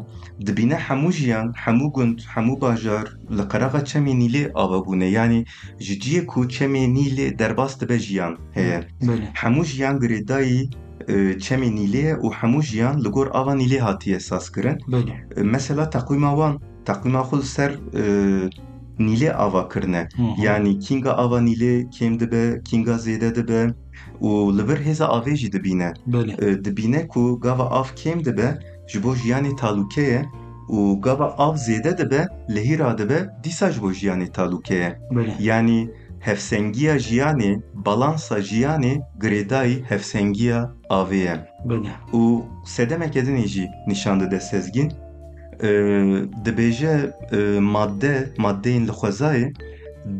dibîne 0.46 0.78
hemû 0.88 1.12
jiyan 1.12 1.48
hemû 1.64 1.88
gund 1.96 2.18
hemû 2.34 2.62
bajar 2.62 3.06
li 3.38 3.44
qerexa 3.52 3.82
çemên 3.90 4.18
nîlê 4.24 4.44
ava 4.54 4.80
bûne 4.86 5.10
yanî 5.18 5.42
ji 5.86 5.94
ciyê 6.02 6.26
ku 6.26 6.40
çemê 6.56 6.84
nîlê 6.98 7.40
derbas 7.40 7.82
dibe 7.82 8.00
jiyan. 8.00 8.34
Heye 8.58 8.80
hemû 9.42 9.64
jiyan 9.66 9.96
girêdayî 10.02 10.62
e, 11.08 11.14
çemê 11.46 11.70
nîlê 11.80 12.08
û 12.26 12.28
hemû 12.40 12.62
jiyan 12.70 12.96
li 13.04 13.10
gor 13.10 13.28
ava 13.40 13.54
nîlê 13.62 13.80
hatiye 13.80 14.16
esas 14.16 14.52
kirin. 14.52 14.78
E, 15.38 15.42
mesela 15.44 15.90
teqwîma 15.90 16.32
wan 16.40 16.54
teqwîma 16.86 17.22
xwe 17.28 17.38
li 17.38 17.46
ser 17.56 17.72
nîlê 19.08 19.32
ava 19.34 19.70
hı. 19.76 20.42
Yani 20.42 20.80
kinga 20.80 21.12
ava 21.12 21.40
nîlê 21.40 21.90
kêm 21.90 22.20
dibe, 22.20 22.62
kinga 22.64 22.96
zêde 22.96 23.36
dibe 23.36 23.74
û 24.22 24.58
li 24.58 24.64
vir 24.68 24.80
hêza 24.88 25.06
avê 25.18 25.36
jî 25.36 25.52
dibîne. 25.54 25.94
Dibîne 26.66 27.08
ku 27.08 27.40
gava 27.40 27.66
av 27.80 27.88
kêm 27.96 28.26
dibe 28.26 28.60
ji 28.88 29.04
bo 29.04 29.16
jiyanê 29.16 29.52
ye 29.98 30.22
û 30.70 31.02
gava 31.02 31.28
av 31.38 31.56
zêde 31.56 31.98
dibe 31.98 32.28
li 32.54 32.62
hîra 32.70 32.98
dibe 32.98 33.20
dîsa 33.44 33.72
ji 33.72 33.82
bo 33.82 33.92
jiyanê 33.92 34.28
talûke 34.32 34.74
ye. 34.84 35.00
Yani 35.40 35.90
hevsengiya 36.20 36.96
jiyanê, 36.98 37.62
balansa 37.74 38.40
jiyanê 38.40 38.94
girêdayî 39.22 39.84
hevsengiya 39.90 40.72
avê 40.90 41.16
ye. 41.16 41.36
Û 42.14 42.42
sedemeke 42.66 43.20
dinê 43.20 43.48
jî 43.48 43.66
nîşan 43.88 44.20
dide 44.20 44.40
sezgîn 44.40 44.90
e, 44.90 44.94
dibêje 46.46 47.14
e, 47.32 47.60
madde 47.60 48.34
maddeyên 48.38 48.84
li 48.88 48.94
xwezayê 49.00 49.48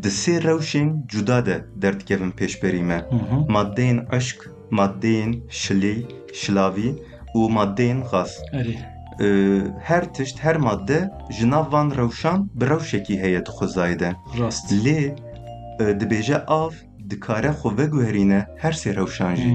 di 0.02 0.10
sê 0.20 0.34
rewşên 0.46 0.88
cuda 1.08 1.46
de 1.46 1.56
derdikevin 1.82 2.30
pêşberî 2.30 2.82
me. 2.82 2.98
Hı 2.98 3.16
hı. 3.16 3.36
Maddeyên 3.52 3.98
eşk, 4.12 4.50
maddeyên 4.70 5.32
şilê, 5.60 5.96
şilavî 6.40 6.90
û 7.34 7.40
maddeyên 7.58 8.00
xas. 8.10 8.32
Erê. 8.52 8.74
E, 9.20 9.26
her 9.82 10.14
tişt, 10.14 10.38
her 10.44 10.56
madde 10.56 11.10
ji 11.30 11.50
nav 11.50 11.72
van 11.72 11.90
rewşan 11.90 12.50
bi 12.54 12.64
rewşekî 12.70 13.20
heye 13.22 13.46
di 13.46 13.50
xwezayê 13.50 13.98
de. 13.98 14.12
Rast. 14.38 14.72
Lê 14.84 15.00
e, 15.80 15.84
dibêje 16.00 16.44
av 16.46 16.70
dikare 17.10 17.52
xwe 17.60 17.70
veguherîne 17.78 18.46
her 18.58 18.72
sê 18.72 18.96
rewşan 18.96 19.34
jî. 19.34 19.52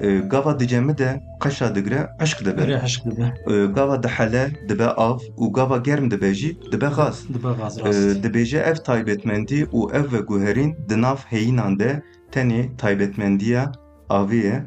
Hı. 0.00 0.06
E, 0.06 0.18
Gava 0.18 0.60
dicemi 0.60 0.98
de 0.98 1.22
qeşa 1.42 1.74
digre 1.74 2.08
eşk 2.20 2.40
dibe. 2.40 2.60
Erê 2.60 2.82
heşk 2.82 3.04
dibe. 3.04 3.34
E, 3.54 3.66
Gava 3.66 4.02
dihele 4.02 4.50
dibe 4.68 4.86
av 4.86 5.18
û 5.36 5.52
gava 5.52 5.76
germ 5.76 6.10
dibe 6.10 6.34
jî 6.34 6.58
dibe 6.72 6.86
gaz. 6.96 7.28
Dibe 7.28 7.48
gaz 7.60 7.78
E, 7.78 7.82
rast. 7.84 8.24
Dibêje 8.24 8.58
ev 8.58 8.74
taybetmendî 8.74 9.64
û 9.64 9.96
ev 9.96 10.12
veguherîn 10.12 10.88
di 10.88 11.02
nav 11.02 11.16
heyînan 11.16 11.78
de 11.78 12.02
tenê 12.32 12.76
taybetmendiya 12.76 13.72
avê 14.08 14.34
ye. 14.34 14.64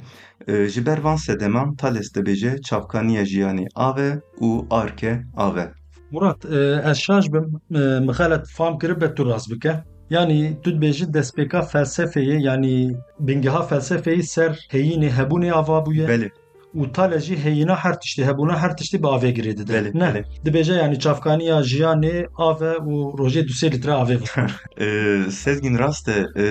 Ji 0.67 0.85
ber 0.85 0.97
van 0.97 1.15
sedeman 1.15 1.75
Thales 1.75 2.15
dibêje 2.15 2.61
çavkaniya 2.61 3.23
jiyanê 3.23 3.67
ave 3.75 4.19
û 4.41 4.65
arke 4.69 5.23
ave. 5.37 5.71
Murat, 6.11 6.45
e, 6.45 6.81
ez 6.85 6.97
şaş 6.97 7.25
bim, 7.33 7.61
e, 7.75 7.99
mixalet 7.99 8.47
fam 8.47 8.79
kiribe 8.79 9.15
tu 9.15 9.29
rast 9.29 9.51
bike. 9.51 9.83
Yani 10.15 10.37
tu 10.63 10.69
dibêjî 10.75 11.05
destpêka 11.17 11.61
felsefeyê 11.73 12.37
yani 12.49 12.73
bingeha 13.27 13.61
felsefeyî 13.71 14.23
ser 14.23 14.51
heyînê 14.73 15.09
hebûnê 15.17 15.51
ava 15.59 15.77
bûye 15.85 16.05
Belê, 16.13 16.29
û 16.79 16.91
tale 16.91 17.19
jî 17.19 17.35
heyîna 17.45 17.75
her 17.83 17.95
tiştî 18.01 18.21
hebûna 18.29 18.55
her 18.63 18.77
tiştî 18.77 18.97
bi 19.03 19.07
avê 19.07 19.31
girê 19.37 19.53
dide. 19.57 19.91
Ne? 20.01 20.23
Dibêje 20.45 20.75
yani 20.83 20.99
çavkaniya 20.99 21.59
jiyanê 21.71 22.27
ave 22.47 22.73
û 22.91 22.93
rojê 23.19 23.47
du 23.47 23.53
sê 23.61 23.67
litre 23.73 23.91
avê 23.91 24.15
vixwin. 24.21 24.49
E, 24.85 24.87
Sezgin 25.31 25.77
rast 25.77 26.07
e, 26.09 26.25
e, 26.43 26.45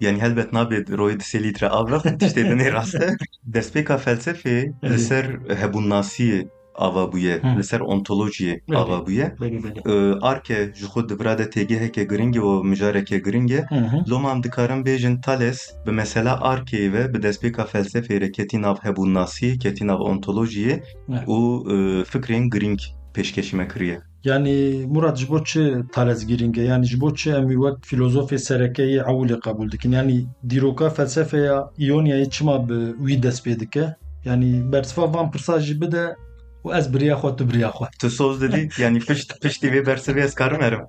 yani 0.00 0.18
helbet 0.24 0.52
nabêt 0.52 0.86
royê 1.00 1.16
di 1.20 1.24
sê 1.32 1.38
lître 1.44 1.68
av 1.68 1.86
rex 1.92 2.02
tiştê 2.20 2.42
dinê 2.50 2.72
rast 2.72 2.94
e. 3.06 3.08
Destpêka 3.54 3.96
felsefeyê 4.06 4.62
li 4.90 4.98
ser 4.98 5.24
hebûnnasiyê 5.62 6.40
ava 6.74 7.12
bûye, 7.12 7.42
Hı. 7.42 7.58
li 7.58 7.64
ser 7.64 7.80
ontolojiyê 7.80 8.50
Evet. 8.68 8.78
ava 8.80 9.06
bûye. 9.06 9.36
Belê 9.40 9.62
belê. 9.62 9.80
E, 10.14 10.18
Arke 10.20 10.72
ji 10.74 10.84
xwe 10.86 11.08
divra 11.08 11.38
de 11.38 11.42
têgeheke 11.42 12.04
giring 12.08 12.36
e 12.36 12.40
û 12.40 12.64
mijareke 12.68 13.18
giring 13.18 13.50
e. 13.52 13.64
Hı 13.68 13.74
hı. 13.74 14.10
Loma 14.10 14.32
em 14.32 14.42
dikarin 14.42 14.84
bêjin 14.84 15.20
Thales 15.20 15.70
bi 15.86 15.90
mesela 15.90 16.34
arkeyê 16.34 16.92
ve 16.92 17.14
bi 17.14 17.18
destpêka 17.18 17.64
felsefeyê 17.66 18.20
re 18.20 18.32
ketî 18.32 18.62
nav 18.62 18.74
hebûnnasiyê, 18.76 19.58
ketî 19.58 19.86
nav 19.86 20.00
ontolojiyê 20.00 20.80
û 21.26 21.38
e, 21.72 22.04
fikrên 22.04 22.50
giring 22.50 22.78
pêşkêşî 23.14 23.56
me 23.56 23.68
kiriye. 23.68 24.00
Yani 24.24 24.84
Murat 24.88 25.18
ji 25.18 25.28
bo 25.28 25.44
çi 25.44 25.74
talez 25.92 26.26
giringe 26.26 26.62
yani 26.62 26.84
ji 26.86 27.00
bo 27.00 27.14
çi 27.14 27.30
em 27.30 27.48
wî 27.48 27.54
wek 27.54 27.76
filozofê 27.90 28.34
serekeyê 28.38 29.00
ewilê 29.02 29.40
qebûl 29.40 29.72
dikin 29.72 29.92
yani 29.92 30.24
dîroka 30.50 30.90
felsefeya 30.90 31.70
îyonyayê 31.78 32.30
çima 32.30 32.68
bi 32.68 32.74
wî 33.06 33.22
dest 33.22 33.46
pê 33.46 33.60
dike 33.60 33.96
yani 34.24 34.72
bersiva 34.72 35.14
van 35.14 35.30
pirsa 35.30 35.60
jî 35.60 35.80
bide 35.80 36.16
û 36.64 36.78
ez 36.78 36.86
biriya 36.94 37.16
xwe 37.20 37.30
tu 37.36 37.44
biriya 37.48 37.70
xwe 37.76 37.86
Tu 38.00 38.10
soz 38.10 38.40
didî 38.42 38.68
yani 38.78 38.98
pişt 38.98 39.28
piştî 39.42 39.66
vê 39.72 39.80
bersivê 39.88 40.20
ez 40.20 40.34
karim 40.34 40.62
erim. 40.62 40.84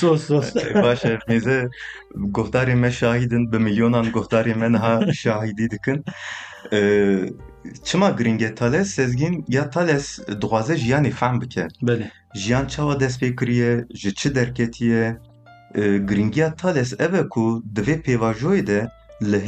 sos 0.00 0.22
sos 0.28 0.54
Baş 0.84 1.04
e 1.04 1.14
mêze 1.28 1.68
guhdarê 2.14 2.74
me 2.74 2.90
şahîdin 2.90 3.52
bi 3.52 3.58
milyonan 3.58 4.06
guhdarê 4.06 4.54
me 4.54 4.72
niha 4.72 5.12
şahîdî 5.12 5.70
dikin. 5.70 6.04
E, 6.72 6.78
Çima 7.84 8.10
giring 8.10 8.42
e 8.42 8.54
Thales 8.54 8.88
sezgîn 8.90 9.44
ya 9.48 9.70
Thales 9.70 10.18
dixwaze 10.42 10.74
jiyanê 10.74 11.10
fehm 11.10 11.40
bike. 11.40 11.68
belê 11.82 12.06
Jiyan 12.34 12.66
çawa 12.66 13.00
dest 13.00 13.22
pê 13.22 13.36
kiriye, 13.36 13.84
ji 13.94 14.14
çi 14.14 14.34
derketiye. 14.34 15.16
E, 15.74 15.98
giringiya 15.98 16.54
Thales 16.54 16.92
ev 17.00 17.14
e 17.14 17.28
ku 17.28 17.62
di 17.76 17.80
vê 17.80 18.02
pêvajoyê 18.02 18.66
de 18.66 18.88
li 19.22 19.40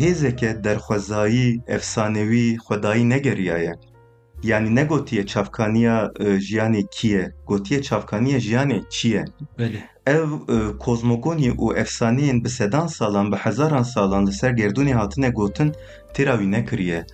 Yani 4.45 4.75
ne 4.75 4.85
gotiye 4.85 5.27
çavkaniya 5.27 6.11
e, 6.21 6.25
jiyanê 6.25 6.83
kî 6.91 7.09
ye, 7.09 7.33
gotiye 7.47 7.83
çavkaniya 7.83 8.39
jiyanê 8.39 8.83
çi 8.91 9.09
ye. 9.09 9.25
belê 9.59 9.81
Ev 10.07 10.29
e, 10.55 10.79
kozmogonî 10.79 11.51
û 11.51 11.75
efsaneyên 11.83 12.45
bi 12.45 12.49
sedan 12.49 12.87
salan, 12.87 13.33
bi 13.33 13.37
hezaran 13.37 13.83
salan 13.83 14.27
li 14.27 14.33
ser 14.33 14.51
gerdûnê 14.51 14.93
hatine 14.93 15.29
gotin, 15.29 15.73
têra 16.15 16.35
wî 16.39 16.51
nekiriye. 16.51 17.07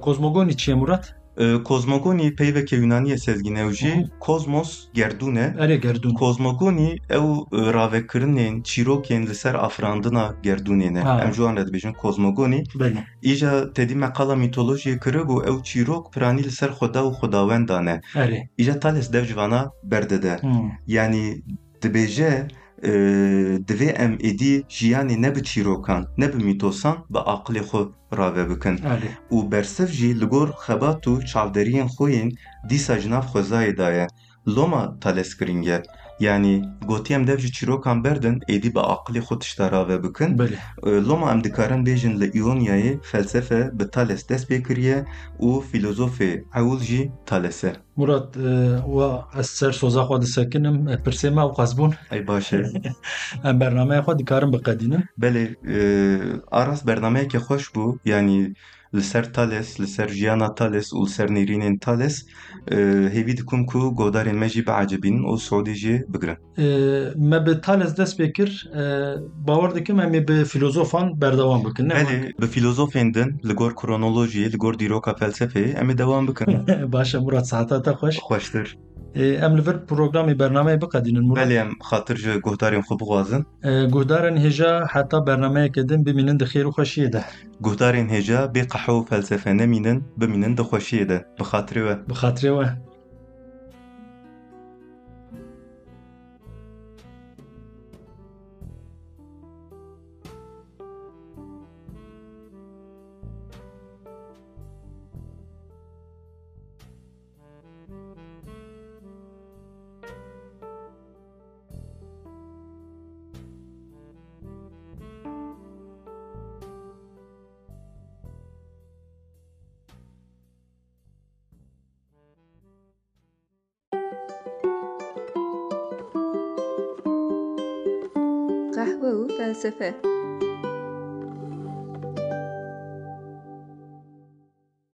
kozmogonî 0.00 0.56
çi 0.56 0.70
ye 0.70 0.76
Murat 0.76 1.16
E, 1.38 1.62
kozmogonî 1.62 2.34
peyveke 2.36 2.76
Hı 2.76 3.72
jî 3.72 3.94
hı. 3.96 4.18
kozmos 4.20 4.86
gerdûn 4.94 5.36
e. 5.36 5.54
erê 5.58 5.76
gerdûn 5.80 6.14
Kozmogonî 6.14 6.90
ew 7.10 7.26
e, 7.52 7.72
ravekirinên 7.74 8.62
çîrokên 8.62 9.26
li 9.26 9.34
ser 9.34 9.54
afirandina 9.54 10.34
gerdûnê 10.42 10.94
ne. 10.94 11.00
Ha. 11.00 11.20
Em 11.24 11.30
ji 11.30 11.36
wan 11.36 11.56
re 11.56 11.60
dibêjin 11.60 11.92
kozmogonî. 11.92 12.64
belê 12.80 13.02
Îja 13.22 13.72
tedî 13.72 13.94
meqala 13.94 14.34
mitolojiyê 14.34 14.98
kiribû 14.98 15.36
ew 15.50 15.62
çîrok 15.62 16.12
piranî 16.12 16.44
li 16.44 16.50
ser 16.50 16.68
xweda 16.68 17.00
û 17.08 17.10
xwedawendan 17.18 17.86
e. 17.86 18.00
erê 18.14 18.40
Îja 18.58 18.80
Thales 18.80 19.12
dev 19.12 19.24
ji 19.24 19.36
vana 19.36 19.70
berdide. 19.84 20.32
Hı. 20.32 20.48
Yani 20.86 21.42
dibêje 21.82 22.48
e, 22.90 22.92
divê 23.68 23.90
em 24.04 24.12
êdî 24.30 24.54
jiyanê 24.76 25.16
ne 25.24 25.30
bi 25.34 25.42
çîrokan, 25.48 26.02
ne 26.20 26.26
bi 26.32 26.38
mîtosan 26.48 26.96
bi 27.12 27.18
aqilê 27.34 27.62
xwe 27.68 27.82
rave 28.18 28.44
bikin. 28.50 28.76
erê 28.94 29.10
û 29.34 29.36
bersiv 29.52 29.88
jî 29.98 30.10
li 30.20 30.26
gor 30.32 30.48
xebat 30.64 31.02
û 31.10 31.12
çavderiyên 31.30 31.88
xwe 31.96 32.06
yên 32.16 32.30
dîsa 32.68 32.94
ji 33.02 33.08
Yani 36.20 36.62
gotiye 36.86 37.18
em 37.18 37.26
dev 37.26 37.38
ji 37.38 37.52
çîrokan 37.52 38.04
berdin 38.04 38.40
êdî 38.48 38.74
bi 38.74 38.78
aqilê 38.78 39.18
xwe 39.18 39.38
tişta 39.38 39.70
rave 39.70 40.02
bikin. 40.02 40.38
belê 40.38 40.56
E, 40.86 40.90
Loma 41.08 41.32
em 41.32 41.44
dikarin 41.44 41.86
bêjin 41.86 42.20
li 42.20 42.26
İonyayê 42.30 43.02
felsefe 43.02 43.70
bi 43.78 43.90
Thales 43.90 44.28
dest 44.28 44.50
pê 44.50 44.62
kiriye 44.62 45.04
û 45.40 45.62
filozofê 45.72 46.44
ewil 46.56 46.80
jî 46.80 47.12
Thales 47.26 47.64
e. 47.64 47.72
Murat 47.96 48.36
e, 48.36 48.40
و 48.86 49.24
ez 49.38 49.46
ser 49.50 49.72
soza 49.72 50.02
xwe 50.02 50.20
disekinim 50.22 50.88
e, 50.88 50.94
pirsê 50.94 51.30
me 51.30 51.42
ew 51.42 51.52
qas 51.56 51.78
bûn 51.78 51.92
Ey 52.10 52.26
baş 52.26 52.52
e. 52.52 52.72
em 53.44 53.60
bernameya 53.60 54.00
xwe 54.00 54.18
dikarin 54.18 54.52
biqedînin 54.52 55.04
Belê 55.18 55.44
e, 55.76 55.78
aras 56.50 56.86
bernameyekê 56.86 57.38
xweş 57.38 57.64
bû 57.74 57.98
yanî 58.04 58.54
li 58.94 59.02
ser 59.02 59.24
Thales, 59.32 59.78
li 59.80 59.86
ser 59.86 60.08
jiyana 60.08 60.54
Thales 60.54 60.92
û 60.92 61.04
li 61.04 61.10
ser 61.16 61.28
nêrînên 61.36 61.78
Thales 61.84 62.16
e, 62.70 62.76
hêvî 63.14 63.36
dikim 63.38 63.66
ku 63.66 63.78
guhdarên 63.98 64.38
me 64.42 64.48
jî 64.48 64.62
biecebînin 64.66 65.22
û 65.30 65.32
Siûdî 65.46 65.74
jî 65.82 65.96
bigirin. 66.12 66.36
E, 66.58 66.66
me 67.30 67.46
bi 67.46 67.60
Thales 67.60 67.92
dest 67.98 68.20
pê 68.20 68.32
kir 68.32 68.50
e, 68.80 68.82
bawer 69.46 69.74
dikim 69.74 70.00
em 70.00 70.14
ê 70.14 70.28
bi 70.28 70.44
filozofan 70.44 71.20
berdewam 71.20 71.64
bikin 71.64 71.86
Belê 71.90 72.32
bi 72.42 72.46
filozofên 72.46 73.14
din 73.14 73.28
li 73.48 73.54
gor 73.60 73.72
kronolojiyê, 73.80 74.52
li 74.52 74.56
gor 74.56 74.78
dîroka 74.78 75.12
felsefeyê 75.20 75.78
em 75.80 75.90
ê 75.90 75.98
dewam 75.98 76.28
bikin. 76.28 76.46
baş 76.92 77.14
e 77.14 77.18
Murat 77.18 77.46
saeta 77.48 77.82
te 77.82 77.90
xweş 77.90 78.16
Xweştir. 78.18 78.76
E, 79.14 79.24
em 79.46 79.56
li 79.56 79.62
vir 79.66 79.76
programê 79.90 80.34
bernameyê 80.42 80.78
biqedînin 80.84 81.24
Murat. 81.28 81.46
Belê 81.46 81.56
em 81.64 81.70
xatir 81.90 82.16
ji 82.16 82.32
guhdarên 82.46 82.82
xwe 82.86 82.94
bixwazin. 83.00 83.42
E, 83.68 83.70
guhdarên 83.94 84.36
hêja 84.44 84.86
heta 84.94 85.18
bernameyekê 85.28 85.88
din 85.88 86.00
bimînin 86.06 86.36
di 86.40 86.44
xêr 86.44 86.64
û 86.70 86.72
xweşiyê 86.76 87.12
de. 87.12 87.22
Guhdarên 87.60 88.08
hêja 88.14 88.40
bê 88.54 88.62
qehe 88.72 88.92
û 88.98 89.06
felsefe 89.10 89.52
nemînin, 89.60 89.98
bimînin 90.20 90.56
di 90.56 90.62
xweşiyê 90.62 91.04